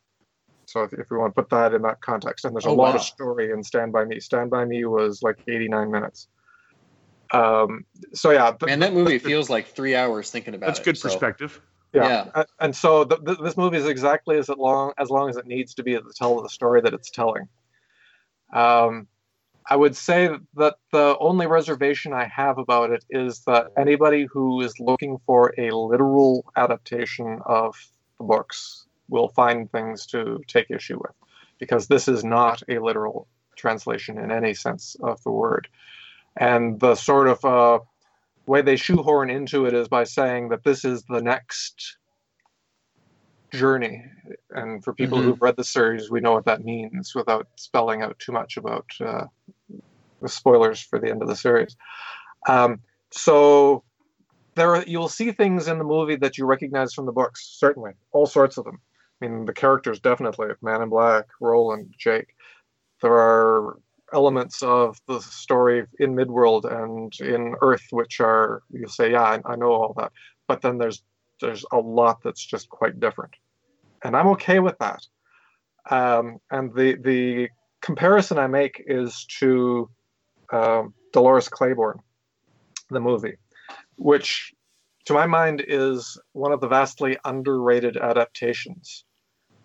[0.67, 2.75] So if, if we want to put that in that context, and there's a Oh,
[2.75, 2.97] lot wow.
[2.97, 4.19] of story in Stand by Me.
[4.21, 6.29] Stand by Me was like 89 minutes.
[7.31, 7.85] Um,
[8.15, 10.85] so yeah, th- Man, that movie feels like three hours thinking about That's it.
[10.85, 11.61] good so- perspective.
[11.93, 12.27] yeah.
[12.35, 12.45] Yeah.
[12.59, 15.75] And so th- th- this movie is exactly as long as long as it needs
[15.75, 17.49] to be to tell the story that it's telling.
[18.53, 19.07] Um,
[19.71, 24.63] I would say that the only reservation I have about it is that anybody who
[24.63, 27.77] is looking for a literal adaptation of
[28.19, 31.13] the books will find things to take issue with,
[31.59, 35.69] because this is not a literal translation in any sense of the word.
[36.37, 37.81] And the sort of uh,
[38.47, 41.99] way they shoehorn into it is by saying that this is the next
[43.53, 44.05] journey.
[44.51, 45.25] And for people Mhm.
[45.25, 48.87] who've read the series, we know what that means without spelling out too much about
[49.01, 49.27] uh,
[50.21, 51.77] the spoilers for the end of the series.
[52.49, 53.85] Um, so
[54.55, 57.57] there, are, you'll see things in the movie that you recognize from the books.
[57.59, 58.81] Certainly, all sorts of them.
[59.21, 62.35] I mean, the characters definitely Man in Black, Roland, Jake.
[63.03, 63.79] There are
[64.13, 69.41] elements of the story in Midworld and in Earth which are you'll say, yeah, I,
[69.45, 70.13] I know all that.
[70.47, 71.03] But then there's
[71.41, 73.35] there's a lot that's just quite different,
[74.03, 75.07] and I'm okay with that.
[75.91, 77.49] Um, and the the
[77.81, 79.89] comparison I make is to
[80.53, 82.01] um, Dolores Claiborne,
[82.91, 83.37] the movie,
[83.97, 84.53] which
[85.07, 89.05] to my mind is one of the vastly underrated adaptations.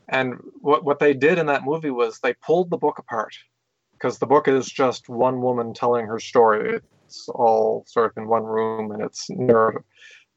[0.09, 3.36] And what what they did in that movie was they pulled the book apart
[3.93, 6.79] because the book is just one woman telling her story.
[7.05, 9.84] It's all sort of in one room and it's narrative.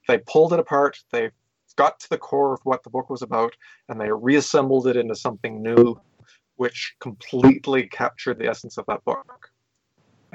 [0.07, 0.99] They pulled it apart.
[1.11, 1.30] They
[1.76, 3.55] got to the core of what the book was about
[3.88, 6.01] and they reassembled it into something new,
[6.57, 9.51] which completely captured the essence of that book.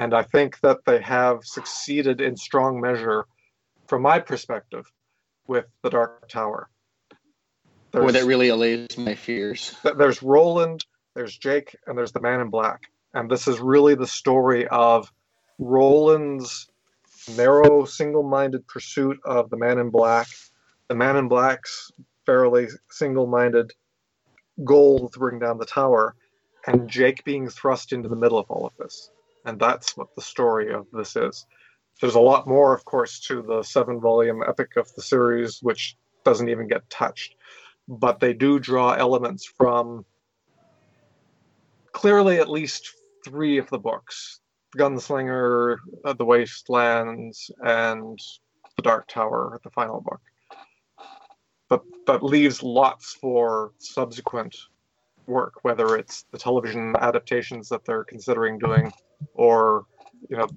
[0.02, 3.26] And I think that they have succeeded in strong measure,
[3.86, 4.92] from my perspective,
[5.46, 6.70] with The Dark Tower.
[7.92, 9.76] Boy, that really allays my fears.
[10.00, 12.82] there's Roland, there's Jake, and there's the Man in Black.
[13.14, 15.08] And this is really the story of
[15.60, 16.68] Roland's
[17.38, 20.30] narrow, single minded pursuit of the Man in Black,
[20.88, 21.92] the Man in Black's
[22.26, 23.72] fairly single minded
[24.64, 26.16] goal to bring down the tower,
[26.66, 29.12] and Jake being thrust into the middle of all of this.
[29.46, 31.46] And that's what the story of this is.
[32.00, 35.98] There's a lot more, of course, to the seven volume epic of the series, which
[36.24, 37.36] doesn't even get touched
[37.88, 40.06] but they do draw elements from
[41.92, 42.94] clearly at least
[43.26, 44.40] three of the books
[44.78, 48.18] Gunslinger, uh, The Wastelands, and
[48.78, 50.22] The Dark Tower, the final book.
[51.68, 54.56] But that leaves lots for subsequent
[55.28, 58.94] work, whether it's the television adaptations that they're considering doing,
[59.34, 59.86] or,
[60.30, 60.48] you know,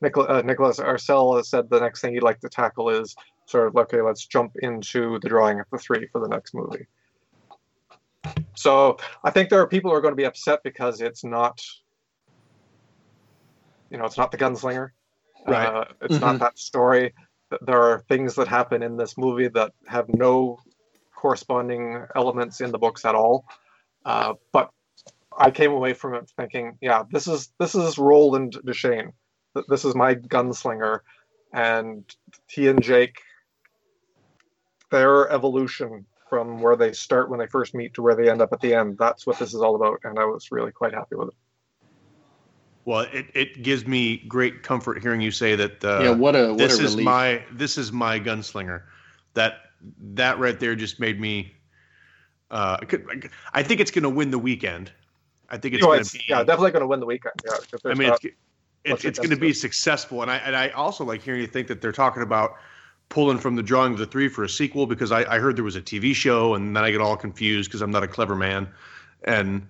[0.00, 3.14] Nichol- uh, Nicholas Arcel has said the next thing he'd like to tackle is
[3.46, 6.86] sort of okay, let's jump into the drawing of the three for the next movie.
[8.54, 11.60] So I think there are people who are going to be upset because it's not,
[13.90, 14.90] you know, it's not the gunslinger.
[15.46, 15.66] Right.
[15.66, 17.14] Uh, it's not that story.
[17.62, 20.58] There are things that happen in this movie that have no
[21.14, 23.44] corresponding elements in the books at all.
[24.04, 24.70] Uh, but
[25.38, 29.12] I came away from it thinking, yeah, this is this is Roland Deschain.
[29.68, 31.00] This is my gunslinger,
[31.52, 32.04] and
[32.48, 33.18] he and Jake
[34.90, 38.52] their evolution from where they start when they first meet to where they end up
[38.52, 38.96] at the end.
[38.98, 41.34] That's what this is all about, and I was really quite happy with it.
[42.84, 45.84] Well, it, it gives me great comfort hearing you say that.
[45.84, 47.04] Uh, yeah, what a what this a is relief.
[47.04, 48.82] my this is my gunslinger.
[49.34, 49.60] That
[50.14, 51.52] that right there just made me
[52.50, 54.92] Uh, it could- I think it's going to win the weekend.
[55.52, 56.24] I think it's Oh, going it's- to be.
[56.28, 57.34] yeah, definitely going to win the weekend.
[57.44, 58.34] Yeah, I mean, not- it's
[58.84, 61.68] it's, it's going to be successful, and I and I also like hearing you think
[61.68, 62.54] that they're talking about
[63.10, 65.62] pulling from the drawing of the three for a sequel because I, I heard there
[65.64, 68.34] was a TV show, and then I get all confused because I'm not a clever
[68.34, 68.66] man,
[69.24, 69.68] and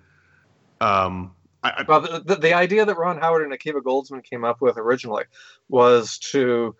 [0.81, 4.43] um, I, I, Well, the, the, the idea that Ron Howard and Akiva Goldsman came
[4.45, 5.25] up with originally
[5.69, 6.75] was to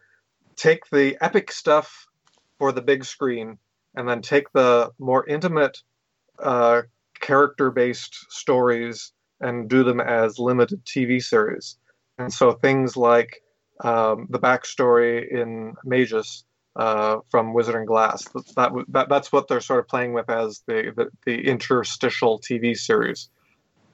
[0.55, 2.07] take the epic stuff
[2.57, 3.57] for the big screen
[3.95, 5.81] and then take the more intimate
[6.39, 6.81] uh,
[7.23, 11.77] character based stories and do them as limited TV series.
[12.17, 13.41] And so things like
[13.83, 16.43] um, the backstory in Mejis
[16.75, 20.29] uh, from Wizard and Glass, that, that, that, that's what they're sort of playing with
[20.29, 23.29] as the, the, the interstitial TV series.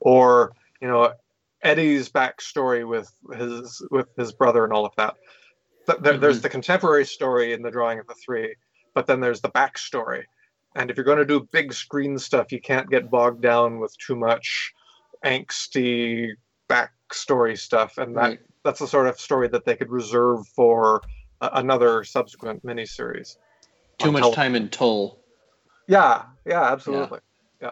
[0.02, 0.52] Or
[0.82, 1.14] you know
[1.62, 5.16] Eddie's backstory with his with his brother and all of that.
[5.88, 8.56] Th- there- There's the contemporary story in the drawing of the three,
[8.94, 10.24] but then there's the backstory.
[10.76, 13.98] And if you're going to do big screen stuff, you can't get bogged down with
[13.98, 14.74] too much
[15.26, 16.32] angsty
[16.70, 18.40] backstory stuff, and that Right.
[18.64, 21.02] that's the sort of story that they could reserve for
[21.42, 23.38] another subsequent miniseries.
[23.98, 25.20] Too much time in Tull.
[25.88, 27.20] Yeah, yeah, absolutely.
[27.62, 27.72] Yeah.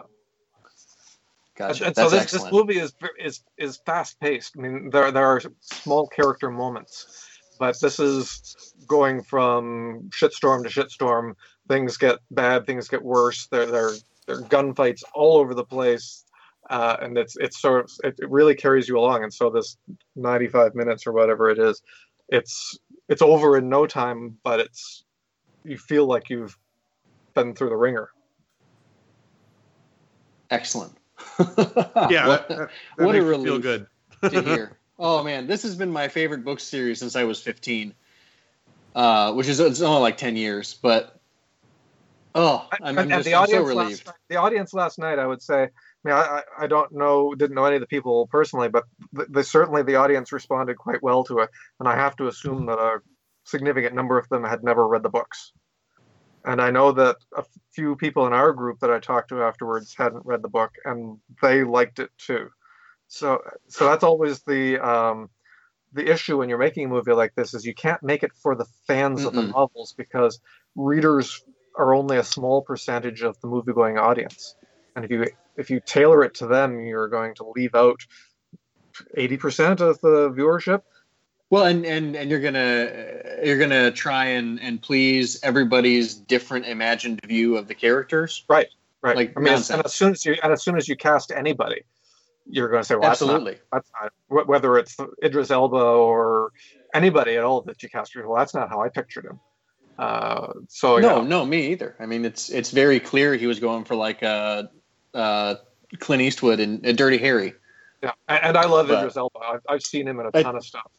[1.56, 1.86] Gotcha.
[1.86, 4.54] And, and so this, this movie is is is fast paced.
[4.58, 7.28] I mean, there there are small character moments,
[7.58, 11.34] but this is going from shitstorm to shitstorm.
[11.68, 12.66] Things get bad.
[12.66, 13.46] Things get worse.
[13.46, 13.90] There there
[14.26, 16.24] there are gunfights all over the place,
[16.70, 19.22] uh, and it's it's sort of it, it really carries you along.
[19.22, 19.76] And so this
[20.16, 21.82] ninety five minutes or whatever it is,
[22.28, 24.38] it's it's over in no time.
[24.42, 25.04] But it's
[25.64, 26.56] you feel like you've
[27.34, 28.10] been through the ringer.
[30.50, 30.92] Excellent.
[31.38, 33.62] yeah, What- that, that, that what a makes me feel relief.
[33.62, 33.86] good.
[34.30, 34.78] to hear.
[34.98, 37.94] Oh man, this has been my favorite book series since I was 15,
[38.96, 41.17] uh, which is it's only like 10 years, but
[42.34, 44.06] oh, I'm, I'm just the I'm so audience relieved.
[44.06, 45.68] last, the audience last night, I would say, I
[46.04, 48.84] mean, I, I don't know, didn't know any of the people personally, but
[49.16, 51.50] th they, certainly the audience responded quite well to it,
[51.80, 53.00] and I have to assume that a
[53.44, 55.52] significant number of them had never read the books.
[56.44, 59.94] And I know that a few people in our group that I talked to afterwards
[59.96, 62.48] hadn't read the book, and they liked it too.
[63.08, 65.30] So, so that's always the um,
[65.92, 68.54] the issue when you're making a movie like this is you can't make it for
[68.54, 70.40] the fans of the novels because
[70.76, 71.42] readers
[71.78, 74.56] are only a small percentage of the movie going audience
[74.96, 75.24] and if you
[75.56, 78.00] if you tailor it to them you're going to leave out
[79.16, 80.82] 80% of the viewership
[81.50, 82.90] Well, and, and and you're gonna
[83.44, 88.44] you're gonna try and and please everybody's different imagined view of the characters.
[88.48, 88.66] right
[89.02, 89.70] right Like i mean nonsense.
[89.70, 91.82] and as soon as you and as soon as you cast anybody
[92.50, 93.58] you're going to say well Absolutely.
[93.72, 96.50] that's not, that's not whether it's idris elba or
[96.94, 99.38] anybody at all that you cast well that's not how i pictured him
[99.98, 101.28] uh, so no, yeah.
[101.28, 101.96] no, me either.
[101.98, 104.70] I mean, it's it's very clear he was going for like a,
[105.14, 105.56] uh,
[105.98, 107.54] Clint Eastwood and uh, Dirty Harry.
[108.02, 109.38] Yeah, and, and I love But- Idris Elba.
[109.40, 110.90] I've, I've seen him in a ton of stuff.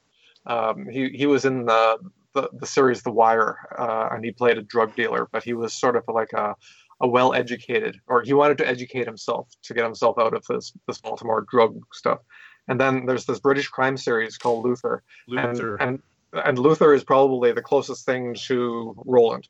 [0.45, 1.97] Um, he he was in the
[2.33, 5.73] the, the series The Wire, uh, and he played a drug dealer, but he was
[5.73, 6.55] sort of like a
[7.01, 10.73] a well educated, or he wanted to educate himself to get himself out of this
[10.87, 12.19] this Baltimore drug stuff.
[12.67, 15.75] And then there's this British crime series called Luther, Luther.
[15.75, 19.47] and and and Luther is probably the closest thing to Roland.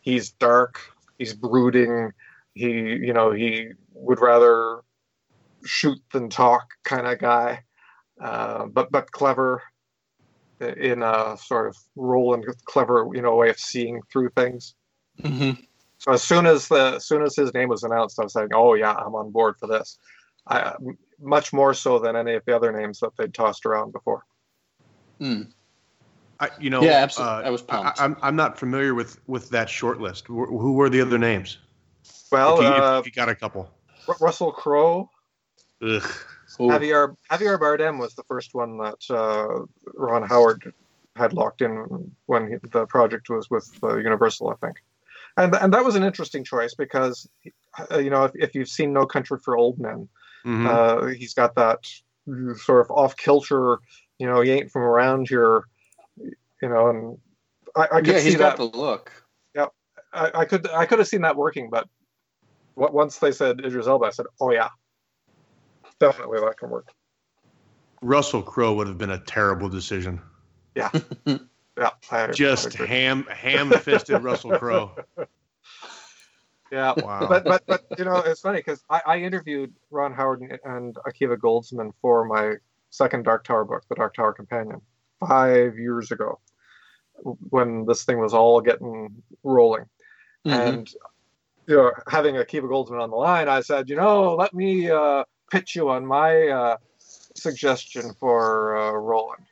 [0.00, 0.80] He's dark.
[1.18, 2.12] He's brooding.
[2.54, 4.80] He you know he would rather
[5.64, 7.64] shoot than talk kind of guy,
[8.20, 9.62] uh, but but clever
[10.60, 14.74] in a sort of Roland clever you know way of seeing through things.
[15.22, 15.62] Mm-hmm.
[15.98, 18.50] So as soon as the as soon as his name was announced, I was saying,
[18.54, 19.98] "Oh yeah, I'm on board for this."
[20.46, 20.74] I,
[21.20, 24.24] much more so than any of the other names that they'd tossed around before.
[25.20, 25.52] Mm.
[26.40, 27.44] I, you know, Yeah, absolutely.
[27.44, 28.00] uh, I was pumped.
[28.00, 30.26] I, am I'm not familiar with with that short list.
[30.26, 31.58] Wh- Who were the other names?
[32.32, 33.70] Well, if, you, uh, if you got a couple.
[34.08, 35.10] Ru- Russell Crowe,
[35.82, 36.02] Ugh.
[36.58, 39.64] Javier Javier Bardem was the first one that uh,
[39.94, 40.72] Ron Howard
[41.16, 44.76] had locked in when he, the project was with uh, Universal, I think,
[45.36, 47.28] and and that was an interesting choice because
[47.90, 50.08] uh, you know if, if you've seen No Country for Old Men,
[50.44, 50.66] Mhm.
[50.66, 51.80] uh, he's got that
[52.56, 53.78] sort of off kilter,
[54.18, 55.64] you know, he ain't from around here,
[56.62, 57.18] you know, and
[57.76, 58.56] I, I could yeah, see he's that.
[58.56, 59.12] got the look.
[60.12, 61.88] I, I could I could have seen that working, but
[62.74, 64.68] what, once they said Idris Elba, I said, oh yeah,
[65.98, 66.88] definitely that can work.
[68.02, 70.20] Russell Crowe would have been a terrible decision.
[70.74, 70.90] Yeah,
[72.10, 74.96] I, Just I ham ham fisted Russell Crowe.
[76.72, 76.94] yeah.
[76.96, 77.26] Wow.
[77.28, 80.96] But but but you know it's funny because I, I interviewed Ron Howard and, and
[81.06, 82.54] Akiva Goldsman for my
[82.90, 84.80] second Dark Tower book, The Dark Tower Companion,
[85.20, 86.40] five years ago,
[87.50, 89.84] when this thing was all getting rolling.
[90.46, 90.52] Mhm.
[90.52, 90.90] and
[91.66, 95.22] you know, having Akiva Goldsman on the line, I said, you know, let me uh,
[95.52, 99.44] pitch you on my uh, suggestion for uh, Roland.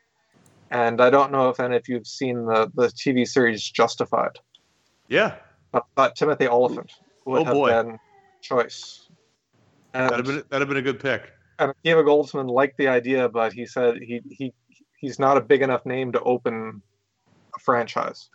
[0.70, 4.32] And I don't know if any of you've seen the, the TV series Justified,
[5.08, 5.36] Yeah,
[5.72, 6.92] but, but Timothy Olyphant
[7.24, 7.68] would Oh, have boy.
[7.70, 7.98] been
[8.42, 9.08] choice.
[9.94, 11.30] And, that'd have been that'd have been a good pick.
[11.58, 14.52] and Akiva Goldsman liked the idea, but he said he, he
[14.98, 16.82] he's not a big enough name to open
[17.58, 18.30] franchise.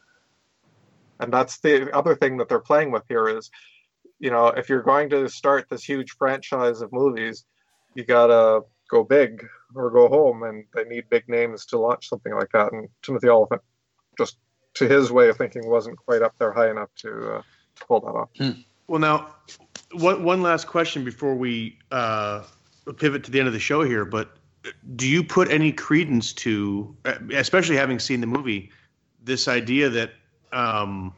[1.20, 3.50] And that's the other thing that they're playing with here is,
[4.20, 7.46] you know, if you're going to start this huge franchise of movies,
[7.96, 9.46] you gotta go big
[9.76, 12.72] or go home, and they need big names to launch something like that.
[12.72, 13.62] And Timothy Olyphant,
[14.18, 14.38] just
[14.76, 17.42] to his way of thinking, wasn't quite up there high enough to, uh,
[17.76, 18.30] to pull that off.
[18.88, 19.36] Well, now,
[19.94, 22.44] one one last question before we uh,
[22.98, 24.06] pivot to the end of the show here.
[24.06, 24.36] But
[24.96, 28.72] do you put any credence to, uh, especially having seen the movie,
[29.24, 30.12] this idea that,
[30.52, 31.14] um,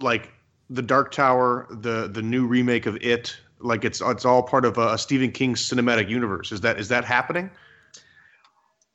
[0.00, 0.30] like
[0.70, 4.78] the Dark Tower, the the new remake of It, like it's it's all part of
[4.78, 6.52] a, Stephen King cinematic universe?
[6.52, 7.50] Is that is that happening?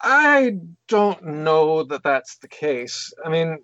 [0.01, 3.13] I don't know that that's the case.
[3.25, 3.57] I mean,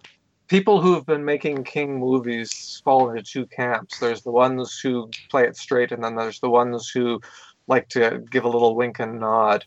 [0.48, 4.00] people who have been making King movies fall into two camps.
[4.00, 7.22] There's the ones who play it straight, and then there's the ones who
[7.68, 9.66] like to give a little wink and nod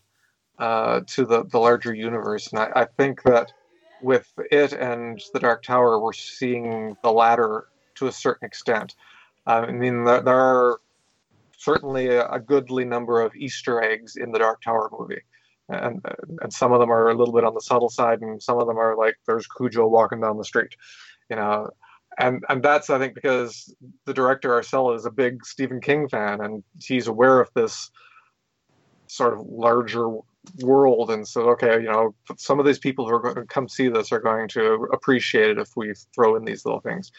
[0.59, 2.51] uh, to the, the larger universe.
[2.51, 3.51] And I, I think that
[4.01, 8.95] with it and the Dark Tower, we're seeing the latter to a certain extent.
[9.47, 10.79] Uh, I mean, there, there are
[11.57, 15.21] certainly a, a goodly number of Easter eggs in the Dark Tower movie
[15.69, 16.03] and
[16.41, 18.67] and some of them are a little bit on the subtle side, and some of
[18.67, 20.75] them are like there's Cujo walking down the street,
[21.29, 21.69] you know,
[22.17, 23.73] and and that's I think because
[24.05, 27.91] the director Arcella is a big Stephen King fan, and he's aware of this
[29.07, 30.09] sort of larger
[30.61, 33.67] world, and so okay, you know, some of these people who are going to come
[33.67, 37.11] see this are going to appreciate it if we throw in these little things,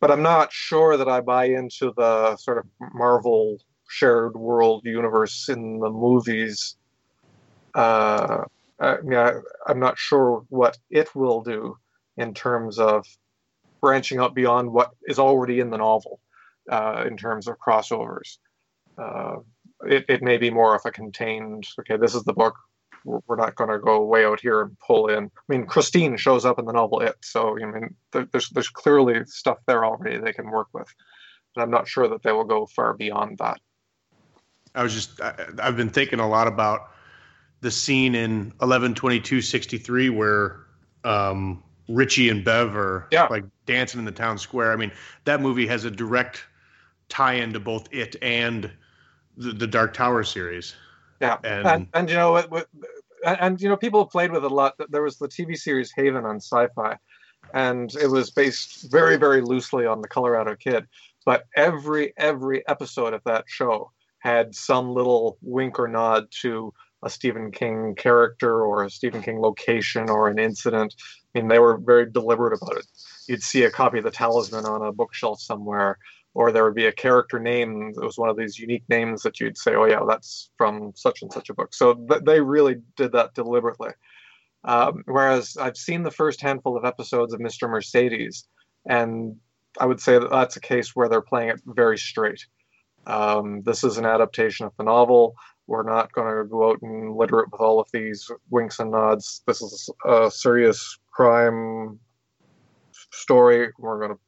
[0.00, 3.58] but I'm not sure that I buy into the sort of Marvel
[3.88, 6.76] shared world universe in the movies.
[7.74, 8.44] Uh,
[8.80, 9.34] I mean, I,
[9.66, 11.76] I'm not sure what it will do
[12.16, 13.06] in terms of
[13.80, 16.20] branching out beyond what is already in the novel
[16.70, 18.38] uh, in terms of crossovers.
[18.96, 19.36] Uh,
[19.86, 22.54] it, it may be more of a contained, okay, this is the book.
[23.04, 25.24] We're not going to go way out here and pull in.
[25.24, 29.26] I mean, Christine shows up in the novel It, so I mean, there's there's clearly
[29.26, 30.88] stuff there already they can work with.
[31.54, 33.60] And I'm not sure that they will go far beyond that.
[34.74, 36.92] I was just I, I've been thinking a lot about
[37.60, 40.60] the scene in 11/22/63 where
[41.04, 43.26] um, Richie and Bev are Yeah.
[43.30, 44.72] like dancing in the town square.
[44.72, 44.92] I mean,
[45.24, 46.42] that movie has a direct
[47.10, 48.70] tie-in to both it and
[49.36, 50.74] the, the Dark Tower series.
[51.20, 52.68] Yeah, And- and, and, you know what, what,
[53.24, 54.74] and, and you know people have played with it a lot.
[54.90, 56.98] There was the TV series Haven on Sci-Fi,
[57.54, 60.86] and it was based very very loosely on the Colorado Kid.
[61.24, 66.72] But every every episode of that show had some little wink or nod to
[67.02, 70.94] a Stephen King character or a Stephen King location or an incident.
[71.34, 72.86] I mean, they were very deliberate about it.
[73.28, 75.98] You'd see a copy of The Talisman on a bookshelf somewhere,
[76.34, 79.40] or there would be a character name that was one of these unique names that
[79.40, 82.82] you'd say, "Oh yeah, that's from such and such a book." So th- they really
[82.96, 83.90] did that deliberately.
[84.64, 87.68] Um, whereas I've seen the first handful of episodes of Mr.
[87.68, 88.46] Mercedes,
[88.86, 89.36] and
[89.78, 92.46] I would say that that's a case where they're playing it very straight.
[93.06, 95.34] Um, this is an adaptation of the novel.
[95.66, 98.90] We're not going to go out and litter it with all of these winks and
[98.90, 99.42] nods.
[99.46, 101.98] This is a serious crime
[103.12, 103.70] story.
[103.78, 104.20] We're going to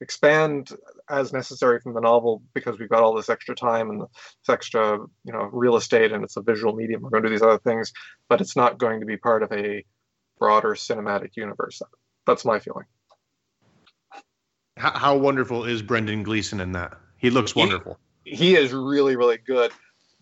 [0.00, 0.70] expand
[1.10, 4.98] as necessary from the novel because we've got all this extra time and this extra,
[5.24, 7.02] you know, real estate and it's a visual medium.
[7.02, 7.92] We're going to do these other things,
[8.28, 9.84] but it's not going to be part of a
[10.38, 11.80] broader cinematic universe.
[12.26, 12.84] That's my feeling.
[14.76, 16.94] How, how wonderful is Brendan Gleeson in that?
[17.16, 17.98] He looks He- wonderful.
[18.24, 19.72] he is really really good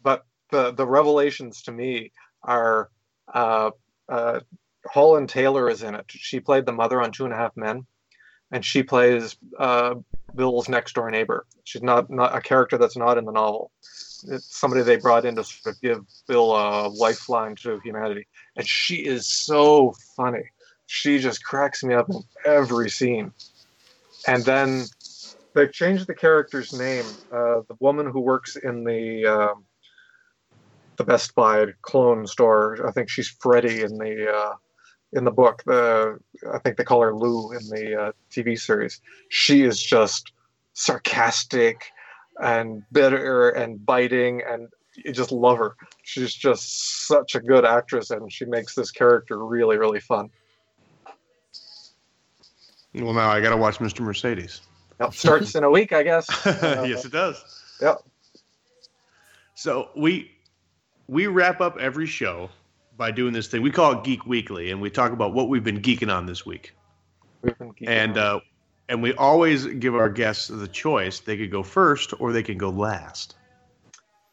[0.02, 2.12] but the the revelations to me
[2.42, 2.88] are
[3.34, 3.72] uh,
[4.08, 4.40] uh,
[4.88, 6.04] Holland Taylor is in it.
[6.08, 7.84] She played the mother on Two and a Half Men,
[8.52, 9.94] and she plays uh,
[10.34, 11.46] Bill's next door neighbor.
[11.64, 13.70] She's not not a character that's not in the novel.
[14.28, 18.66] It's somebody they brought in to sort of give Bill a lifeline to humanity, and
[18.66, 20.50] she is so funny.
[20.86, 23.32] She just cracks me up in every scene.
[24.26, 24.84] And then
[25.54, 27.04] they've changed the character's name.
[27.32, 29.64] Uh, the woman who works in the um,
[30.96, 34.54] the Best Buy clone store, I think she's Freddie in the uh,
[35.12, 35.62] in the book.
[35.64, 36.18] The
[36.52, 39.00] I think they call her Lou in the uh, TV series.
[39.28, 40.32] She is just
[40.74, 41.84] sarcastic
[42.38, 45.76] and bitter and biting, and you just love her.
[46.02, 50.30] She's just such a good actress, and she makes this character really, really fun.
[52.94, 54.00] Well, now I got to watch Mr.
[54.00, 54.62] Mercedes.
[55.00, 56.26] Yep, starts in a week, I guess.
[56.46, 57.44] yes, it does.
[57.82, 57.98] Yep.
[59.54, 60.30] So we
[61.06, 62.50] we wrap up every show
[62.96, 65.64] by doing this thing we call it Geek Weekly, and we talk about what we've
[65.64, 66.74] been geeking on this week.
[67.42, 68.36] We've been geeking And out.
[68.36, 68.40] uh,
[68.88, 72.58] and we always give our guests the choice; they could go first or they can
[72.58, 73.36] go last.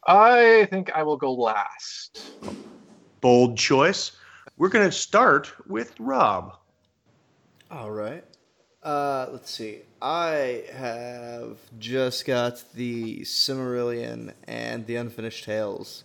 [0.06, 2.32] I think I will go last.
[3.20, 4.12] Bold choice.
[4.56, 6.56] We're going to start with Rob.
[7.70, 8.24] All right.
[8.82, 9.80] Uh, let's see.
[10.02, 16.04] I have just got the Silmarillion and the Unfinished Tales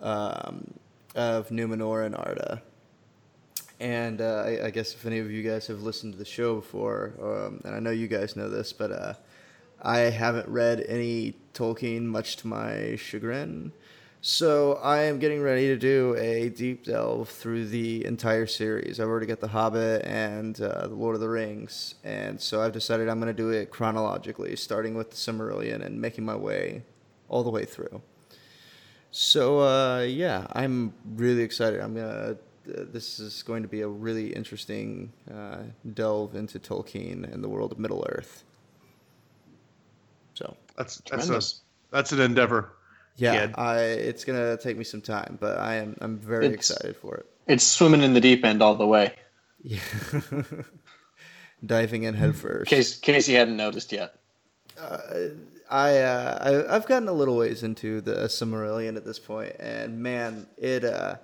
[0.00, 0.74] um,
[1.14, 2.62] of Numenor and Arda.
[3.80, 6.54] And uh, I, I guess if any of you guys have listened to the show
[6.54, 9.14] before, um, and I know you guys know this, but uh,
[9.82, 13.72] I haven't read any Tolkien, much to my chagrin.
[14.24, 19.00] So I am getting ready to do a deep delve through the entire series.
[19.00, 22.70] I've already got The Hobbit and uh, The Lord of the Rings, and so I've
[22.70, 26.84] decided I'm going to do it chronologically, starting with the Silmarillion and making my way
[27.28, 28.00] all the way through.
[29.12, 31.80] So uh, yeah, I'm really excited.
[31.80, 32.06] I'm gonna.
[32.08, 32.34] Uh,
[32.64, 35.58] this is going to be a really interesting uh,
[35.94, 38.44] delve into Tolkien and the world of Middle Earth.
[40.34, 41.60] So That's that's a, Tremendous.
[41.90, 42.72] that's an endeavor.
[43.16, 46.96] yeah, I, it's gonna take me some time, but I am I'm very It's- excited
[46.96, 47.26] for it.
[47.48, 49.14] It's swimming in the deep end all the way.
[49.64, 49.80] Yeah.
[51.66, 52.72] Diving in head first.
[52.72, 54.14] In case, case you hadn't noticed yet.
[55.70, 60.00] I, uh, I I've gotten a little ways into the Silmarillion at this point, and
[60.02, 61.16] man, it uh,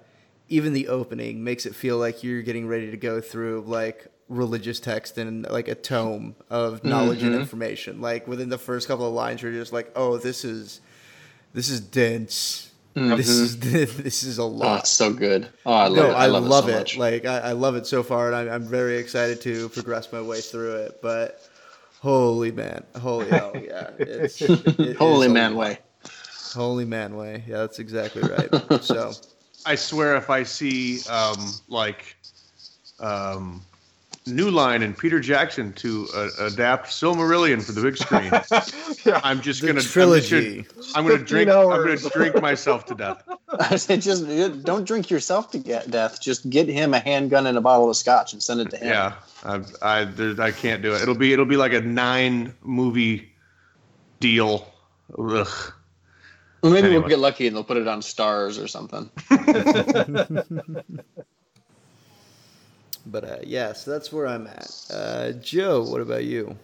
[0.48, 4.78] even the opening makes it feel like you're getting ready to go through like religious
[4.80, 8.00] text and like a tome of knowledge and information.
[8.00, 10.80] Like within the first couple of lines, you're just like, oh, this is
[11.54, 12.70] this is dense.
[12.94, 13.58] This is
[13.96, 14.80] this is a Oh, lot.
[14.80, 15.48] it's so good.
[15.64, 16.14] Oh, I love no, it.
[16.14, 16.48] I, love, it.
[16.50, 16.78] So it.
[16.78, 16.96] much.
[16.96, 20.20] Like I, I love it so far, and I'm, I'm very excited to progress my
[20.20, 21.00] way through it.
[21.02, 21.40] But
[22.00, 25.60] holy man, holy hell, yeah, it's it Holy man lot.
[25.60, 25.78] way.
[26.54, 27.44] holy man way.
[27.46, 28.82] Yeah, that's exactly right.
[28.82, 29.12] so
[29.66, 32.16] I swear, if I see um, like
[33.00, 33.62] um,
[34.28, 38.30] New Line and Peter Jackson to uh, adapt Silmarillion for the big screen,
[39.06, 39.20] yeah.
[39.24, 40.66] I'm just gonna I'm trilogy.
[40.94, 41.50] I'm gonna 15 drink.
[41.50, 43.22] I'm gonna drink myself to death.
[43.58, 44.26] I said, just
[44.64, 46.20] don't drink yourself to get death.
[46.20, 48.88] Just get him a handgun and a bottle of scotch and send it to him.
[48.88, 49.14] Yeah,
[49.44, 51.02] I I, there, I can't do it.
[51.02, 53.32] It'll be it'll be like a nine movie
[54.20, 54.70] deal.
[55.18, 55.46] Ugh.
[56.60, 57.00] Well, maybe Anyway.
[57.00, 59.10] we'll get lucky and they'll put it on stars or something.
[63.10, 64.86] But uh, yeah, so that's where I'm at.
[64.92, 66.56] Uh, Joe, what about you?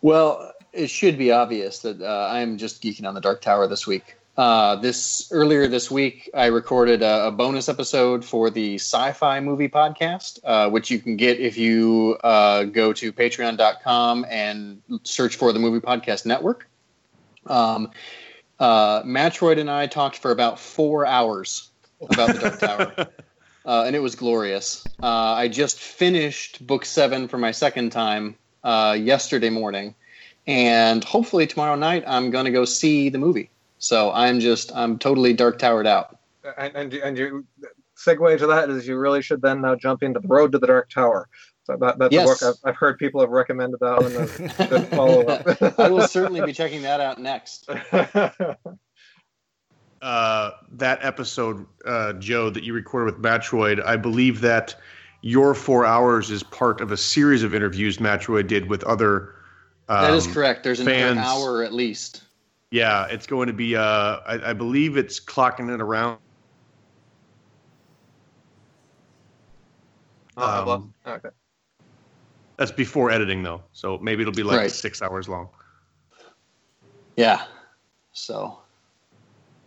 [0.00, 3.86] Well, it should be obvious that uh, I'm just geeking on the Dark Tower this
[3.86, 4.16] week.
[4.36, 9.68] Uh, this earlier this week, I recorded a, a bonus episode for the Sci-Fi Movie
[9.68, 15.52] Podcast, uh, which you can get if you uh, go to Patreon.com and search for
[15.52, 16.66] the Movie Podcast Network.
[17.46, 17.90] Um,
[18.58, 23.08] uh, Matroid and I talked for about four hours about the Dark Tower.
[23.64, 24.84] Uh, and it was glorious.
[25.02, 29.94] Uh, I just finished book seven for my second time uh, yesterday morning,
[30.46, 33.50] and hopefully tomorrow night I'm going to go see the movie.
[33.78, 36.18] So I'm just I'm totally dark towered out.
[36.58, 37.44] and and and you
[37.96, 40.66] segue to that is you really should then now jump into the Road to the
[40.66, 41.28] Dark Tower.
[41.64, 42.24] So that, that's Yes.
[42.42, 44.16] a book I've, I've heard people have recommended that one.
[44.82, 45.46] as follow up.
[45.78, 47.68] I will certainly be checking that out next.
[50.02, 54.74] uh, that episode, uh, Joe, that you recorded with Matroid, I believe that
[55.22, 59.36] your four hours is part of a series of interviews Matroid did with other.
[59.88, 60.64] Um, that is correct.
[60.64, 62.24] There's another fans- hour at least.
[62.72, 63.76] Yeah, it's going to be.
[63.76, 63.82] Uh,
[64.26, 66.18] I, I believe it's clocking it around.
[70.36, 71.28] Oh, well, Um, okay.
[72.56, 74.70] That's before editing, though, so maybe it'll be like Right.
[74.70, 75.48] six hours long.
[77.16, 77.44] Yeah.
[78.12, 78.61] So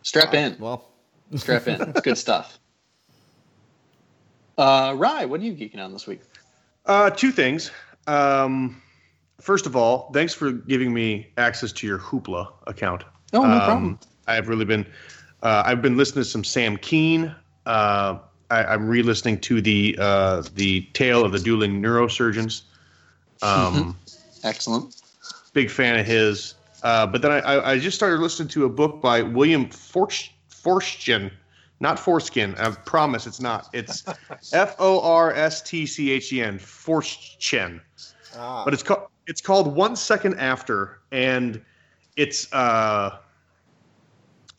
[0.06, 0.56] strap in.
[0.60, 0.86] Well,
[1.36, 1.82] Strap in.
[1.82, 2.60] It's good stuff.
[4.58, 6.22] Uh, Rye, what are you geeking on this week?
[6.86, 7.72] Uh, two things.
[8.08, 8.82] Um,
[9.42, 13.04] first of all, thanks for giving me access to your Hoopla account.
[13.34, 14.00] Oh, no Um, problem.
[14.28, 14.86] I've really been.
[15.44, 17.36] Uh, I've been listening to some Sam Kean.
[17.66, 18.20] Uh,
[18.52, 22.62] I, I'm re-listening to the uh, the tale of the dueling neurosurgeons.
[23.42, 23.98] Um,
[24.44, 24.96] Excellent.
[25.54, 26.54] big fan of his.
[26.86, 31.32] Uh, but then I, I, just started listening to a book by William Forst, Forstchen,
[31.80, 32.54] not Foreskin.
[32.60, 33.70] I promise it's not.
[33.74, 34.04] It's
[34.54, 37.82] F O R S T C H E N, Forstchen
[38.36, 41.62] but it's called it's called one second after and
[42.16, 43.18] it's uh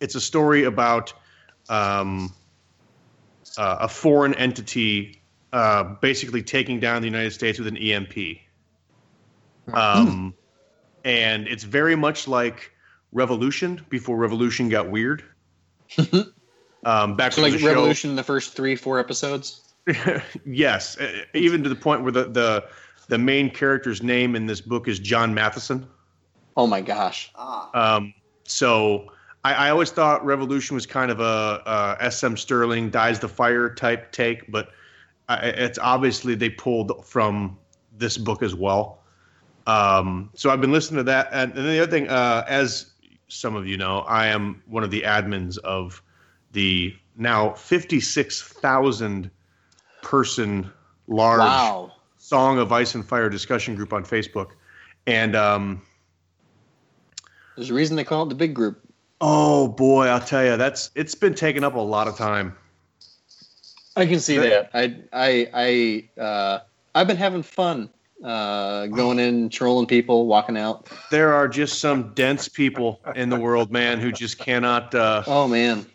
[0.00, 1.12] it's a story about
[1.68, 2.32] um
[3.58, 5.20] uh, a foreign entity
[5.52, 8.16] uh basically taking down the united states with an emp
[9.72, 10.34] Um,
[11.06, 12.72] and it's very much like
[13.12, 15.22] Revolution before Revolution got weird.
[16.84, 19.62] um, back So like the show- Revolution in the first three, four episodes.
[20.44, 22.64] yes, uh, even to the point where the, the
[23.08, 25.86] the main character's name in this book is John Matheson.
[26.56, 27.30] Oh my gosh.
[27.36, 27.96] Ah.
[27.96, 29.12] Um, so
[29.44, 33.72] I, I always thought Revolution was kind of a, a SM Stirling dies the fire
[33.72, 34.70] type take, but
[35.28, 37.56] I, it's obviously they pulled from
[37.96, 39.04] this book as well.
[39.66, 42.92] Um, so I've been listening to that, and, and the other thing, uh, as
[43.28, 46.00] some of you know, I am one of the admins of
[46.52, 49.30] the now fifty six thousand
[50.02, 50.70] person
[51.08, 51.92] large Wow.
[52.18, 54.50] Song of Ice and Fire discussion group on Facebook,
[55.06, 55.82] and um,
[57.56, 58.80] There's a reason they call it the big group.
[59.20, 62.54] Oh boy, I'll tell you, that's it's been taking up a lot of time.
[63.96, 64.70] I can see that.
[64.74, 65.48] I I
[66.16, 66.58] I uh,
[66.94, 67.88] I've been having fun
[68.24, 70.88] uh, going in, trolling people, walking out.
[71.10, 74.94] There are just some dense people in the world, man, who just cannot.
[74.94, 75.86] Uh, Oh man.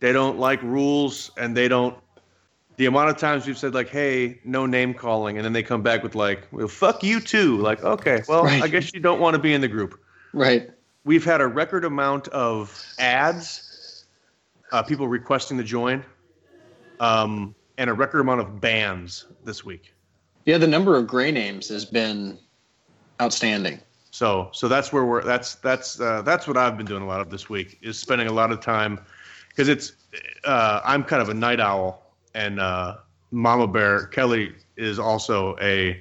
[0.00, 1.96] they don't like rules, and they don't.
[2.76, 5.82] The amount of times we've said like, "Hey, no name calling," and then they come
[5.82, 8.62] back with like, "Well, fuck you too." Like, okay, well, Right.
[8.62, 10.00] I guess you don't want to be in the group.
[10.32, 10.70] Right.
[11.04, 14.04] We've had a record amount of ads,
[14.72, 16.04] uh, people requesting to join,
[17.00, 19.92] um, and a record amount of bans this week.
[20.44, 22.38] Yeah, the number of gray names has been
[23.20, 23.80] outstanding.
[24.10, 27.20] So so that's where we're that's that's uh, that's what I've been doing a lot
[27.20, 29.00] of this week is spending a lot of time
[29.48, 29.92] because it's
[30.44, 32.96] uh, I'm kind of a night owl and uh,
[33.30, 35.98] Mama Bear Kelly is also a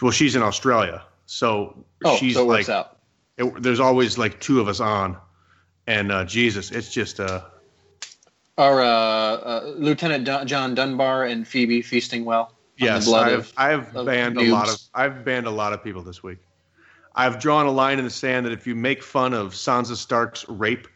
[0.00, 2.98] well she's in Australia so Oh, she's so it like works out.
[3.36, 5.16] it, there's always like two of us on
[5.86, 7.42] and uh, Jesus it's just uh
[8.56, 12.52] Our uh, uh, Lieutenant John Dunbar and Phoebe feasting well.
[12.76, 14.80] Yes, I've of- I've of banned a lot of.
[14.94, 16.38] I've banned a lot of people this week.
[17.14, 20.48] I've drawn a line in the sand that if you make fun of Sansa Stark's
[20.48, 20.88] rape,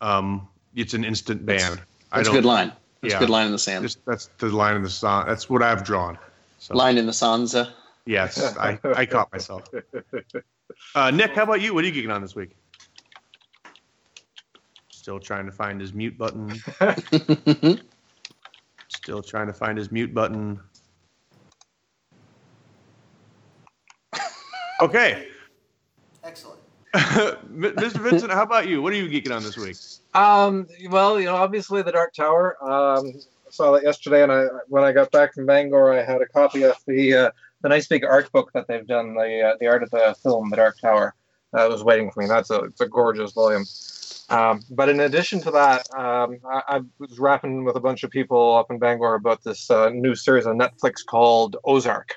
[0.00, 1.80] um, it's an instant ban.
[2.12, 2.72] That's a good line.
[3.02, 3.18] That's yeah.
[3.18, 3.82] a good line in the sand.
[3.82, 5.26] Just, that's the line in the song.
[5.26, 6.16] That's what I've drawn.
[6.58, 7.70] So line in the Sansa.
[8.06, 9.64] yes, I, I caught myself.
[10.94, 11.74] Uh, Nick, how about you?
[11.74, 12.56] What are you geeking on this week?
[14.88, 16.54] Still trying to find his mute button.
[18.88, 20.58] Still trying to find his mute button.
[24.80, 25.28] Okay.
[26.22, 26.60] Excellent.
[26.94, 28.00] Mr.
[28.00, 28.80] Vincent, how about you?
[28.80, 29.76] What are you geeking on this week?
[30.14, 32.56] Um, well, you know, obviously the Dark Tower.
[32.62, 36.22] Um, I saw that yesterday, and I when I got back from Bangor, I had
[36.22, 37.30] a copy of the uh,
[37.62, 40.50] the nice big art book that they've done, the uh, the art of the film,
[40.50, 41.14] The Dark Tower.
[41.52, 42.28] That was waiting for me.
[42.28, 43.64] That's a it's a gorgeous volume.
[44.30, 48.10] Um, but in addition to that, um, I, I was rapping with a bunch of
[48.10, 52.14] people up in Bangor about this uh, new series on Netflix called Ozark.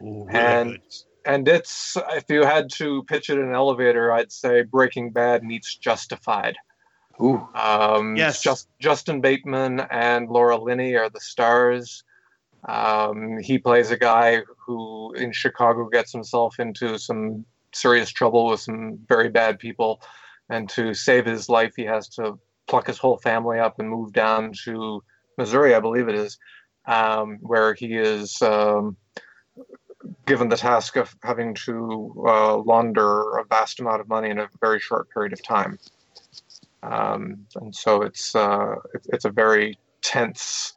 [0.00, 0.78] And
[1.26, 5.42] and it's if you had to pitch it in an elevator, I'd say Breaking Bad
[5.42, 6.56] meets Justified.
[7.20, 7.46] Ooh.
[7.54, 8.42] Um, Yes.
[8.42, 12.04] Just, Justin Bateman and Laura Linney are the stars.
[12.68, 18.60] Um, he plays a guy who in Chicago gets himself into some serious trouble with
[18.60, 20.00] some very bad people,
[20.48, 24.12] and to save his life, he has to pluck his whole family up and move
[24.12, 25.02] down to
[25.38, 26.38] Missouri, I believe it is,
[26.86, 28.40] um, where he is.
[28.42, 28.96] Um,
[30.26, 34.48] given the task of having to uh, launder a vast amount of money in a
[34.60, 35.78] very short period of time.
[36.82, 38.76] Um, and so it's, uh,
[39.12, 40.74] it's a very tense,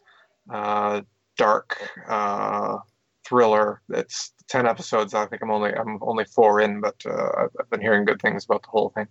[0.51, 1.01] uh,
[1.37, 1.77] dark
[2.07, 2.77] uh,
[3.25, 3.81] thriller.
[3.89, 5.13] It's ten episodes.
[5.13, 8.45] I think I'm only I'm only four in, but uh, I've, been hearing good things
[8.45, 9.07] about the whole thing.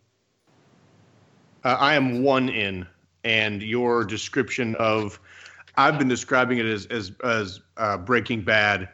[1.64, 2.86] Uh, I am one in,
[3.24, 5.20] and your description of,
[5.76, 7.60] I've been describing it as as as
[8.04, 8.88] Breaking Bad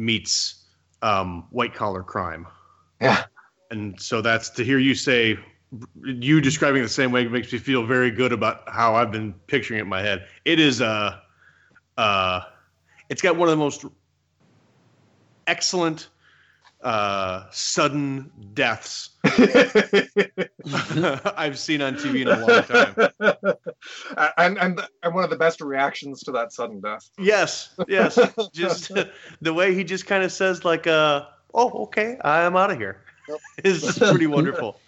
[0.00, 0.64] meets
[1.02, 2.46] um, white collar crime,
[3.00, 3.24] Yeah.
[3.70, 5.38] and so that's to hear you say,
[6.04, 9.32] you describing it the same way makes me feel very good about how I've been
[9.46, 10.26] picturing it in my head.
[10.44, 11.18] It is uh,
[11.96, 12.40] uh,
[13.08, 13.84] it's got one of the most
[15.46, 16.08] excellent
[16.82, 19.10] uh, sudden deaths
[21.36, 22.94] I've seen on TV in a long time.
[24.36, 27.08] and, and and one of the best reactions to that sudden death.
[27.18, 28.18] Yes, yes.
[28.52, 28.92] just
[29.40, 31.24] the way he just kind of says, like, uh,
[31.54, 33.04] "Oh, okay, I am out of here,"
[33.64, 34.80] is just pretty wonderful.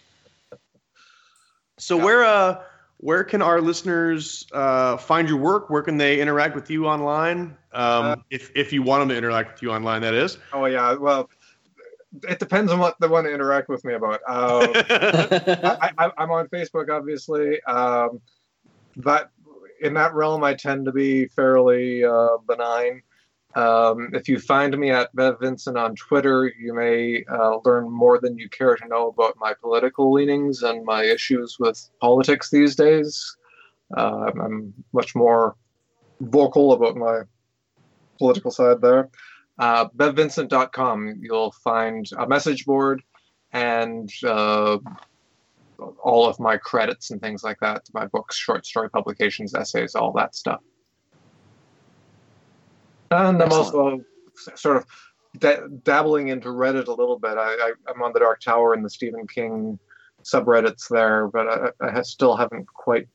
[1.78, 2.62] So where uh
[3.02, 5.68] where can our listeners uh, find your work?
[5.68, 7.56] Where can they interact with you online?
[7.72, 10.38] Um, Uh, if if you want them to interact with you online, that is.
[10.52, 11.28] Oh yeah, well,
[12.28, 14.20] it depends on what they want to interact with me about.
[14.28, 14.66] Uh,
[15.80, 17.62] I, I, I'm on Facebook, obviously.
[17.64, 18.20] Um,
[18.96, 19.30] that
[19.80, 23.02] in that realm, I tend to be fairly uh, benign.
[23.54, 28.18] Um, if you find me at Bev Vincent on Twitter, you may uh, learn more
[28.18, 32.76] than you care to know about my political leanings and my issues with politics these
[32.76, 33.36] days.
[33.94, 35.56] Uh, I'm much more
[36.20, 37.22] vocal about my
[38.18, 39.10] political side there.
[39.58, 43.02] Uh, BevVincent.com, you'll find a message board
[43.52, 44.78] and uh,
[46.02, 50.12] all of my credits and things like that my books, short story publications, essays, all
[50.12, 50.60] that stuff.
[53.10, 54.00] And I'm also
[54.54, 54.86] sort of
[55.38, 57.36] da- dabbling into Reddit a little bit.
[57.36, 59.78] I, I, I'm on the Dark Tower and the Stephen King
[60.24, 63.08] subreddits there, but I, I still haven't quite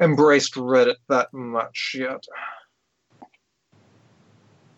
[0.00, 2.24] embraced Reddit that much yet.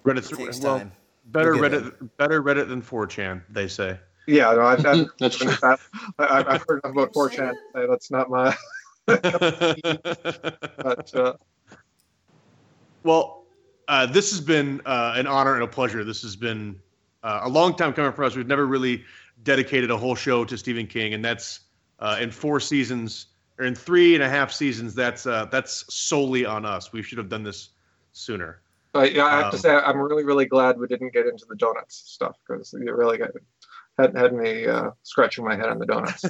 [0.05, 0.93] Reddit's It takes well, time.
[1.27, 3.99] better We'll get Reddit, better Reddit than 4chan, they say.
[4.27, 5.53] Yeah, no, I've, I've, That's true.
[5.63, 5.77] I,
[6.19, 7.55] I- I've heard enough about 4chan.
[7.75, 8.55] Say that's not my.
[10.83, 11.35] But uh,
[13.03, 13.45] well,
[13.89, 16.05] uh, this has been uh, an honor and a pleasure.
[16.05, 16.79] This has been
[17.23, 18.37] uh, a long time coming for us.
[18.37, 19.05] We've never really
[19.43, 21.61] dedicated a whole show to Stephen King, and that's
[21.99, 23.27] uh, in four seasons
[23.59, 24.95] or in three and a half seasons.
[24.95, 26.93] That's uh, that's solely on us.
[26.93, 27.71] We should have done this
[28.13, 28.61] sooner.
[28.93, 31.47] But yeah, I have Um, to say, I'm really, really glad we didn't get into
[31.49, 33.31] the donuts stuff because it really got,
[33.99, 36.25] had had me uh, scratching my head on the donuts.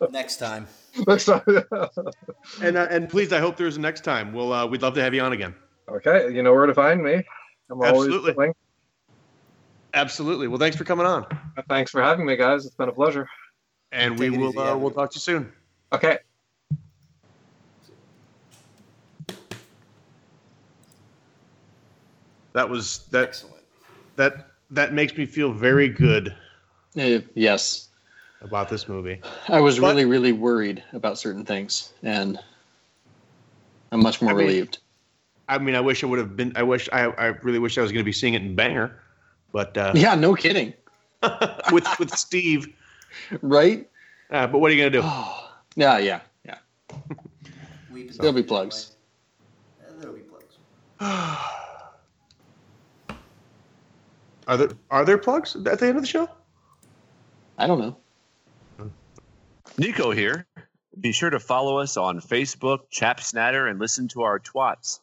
[0.10, 0.66] Next time.
[1.06, 1.42] Next time.
[2.62, 4.32] and uh, and please, I hope there's a next time.
[4.32, 5.54] We'll uh, we'd love to have you on again.
[5.88, 7.14] okay, you know where to find me.
[7.70, 8.32] I'm always Absolutely.
[8.32, 8.54] willing.
[9.94, 10.48] Absolutely.
[10.48, 11.26] Well, thanks for coming on,
[11.68, 12.64] Thanks for having me, guys.
[12.64, 13.28] It's been a pleasure.
[13.92, 15.52] and Take we will uh, we'll talk to you soon.
[15.92, 16.18] Okay.
[22.52, 23.62] That was that Excellent.
[24.16, 26.34] that that makes me feel very good
[26.98, 27.88] Uh, yes,
[28.40, 29.20] about this movie.
[29.48, 32.38] I was But- really, really worried about certain things, and
[33.92, 34.78] I'm much more I mean- relieved.
[35.48, 36.52] I mean, I wish I would have been.
[36.54, 39.00] I wish I, I really wish I was going to be seeing it in Bangor,
[39.52, 40.72] but uh, Yeah, no kidding,
[41.72, 42.68] with with Steve.
[43.42, 43.88] right?
[44.30, 45.04] Uh, but what are you going to do?
[45.04, 46.58] Oh, yeah, yeah, yeah.
[47.92, 48.92] Weep is There'll be plugs.
[49.98, 50.54] There'll be plugs.
[54.50, 56.28] Are there are there plugs at the end of the show?
[57.56, 58.90] I don't know.
[59.78, 60.44] Nico here.
[61.00, 64.98] Be sure to follow us on Facebook, Chap Snatter, and listen to our twats,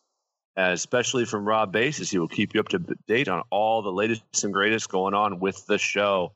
[0.58, 2.10] uh, especially from Rob Basis.
[2.10, 5.40] He will keep you up to date on all the latest and greatest going on
[5.40, 6.34] with the show.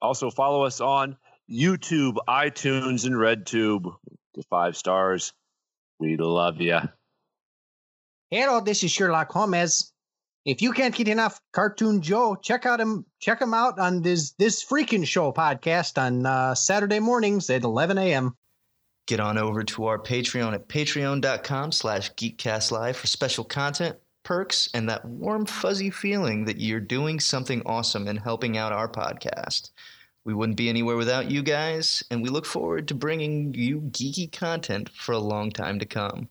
[0.00, 1.16] Also, follow us on
[1.50, 3.92] YouTube, iTunes, and RedTube.
[4.34, 5.32] To five stars.
[5.98, 6.78] We love you.
[8.30, 9.91] Hello, this is Sherlock Holmes.
[10.44, 13.06] If you can't get enough Cartoon Joe, check out him.
[13.20, 17.96] Check him out on this this freaking show podcast on uh, Saturday mornings at 11
[17.98, 18.36] a.m.
[19.06, 24.88] Get on over to our Patreon at patreon.com slash geekcastlive for special content, perks, and
[24.88, 29.70] that warm, fuzzy feeling that you're doing something awesome and helping out our podcast.
[30.24, 34.30] We wouldn't be anywhere without you guys, and we look forward to bringing you geeky
[34.30, 36.28] content for a long time to come.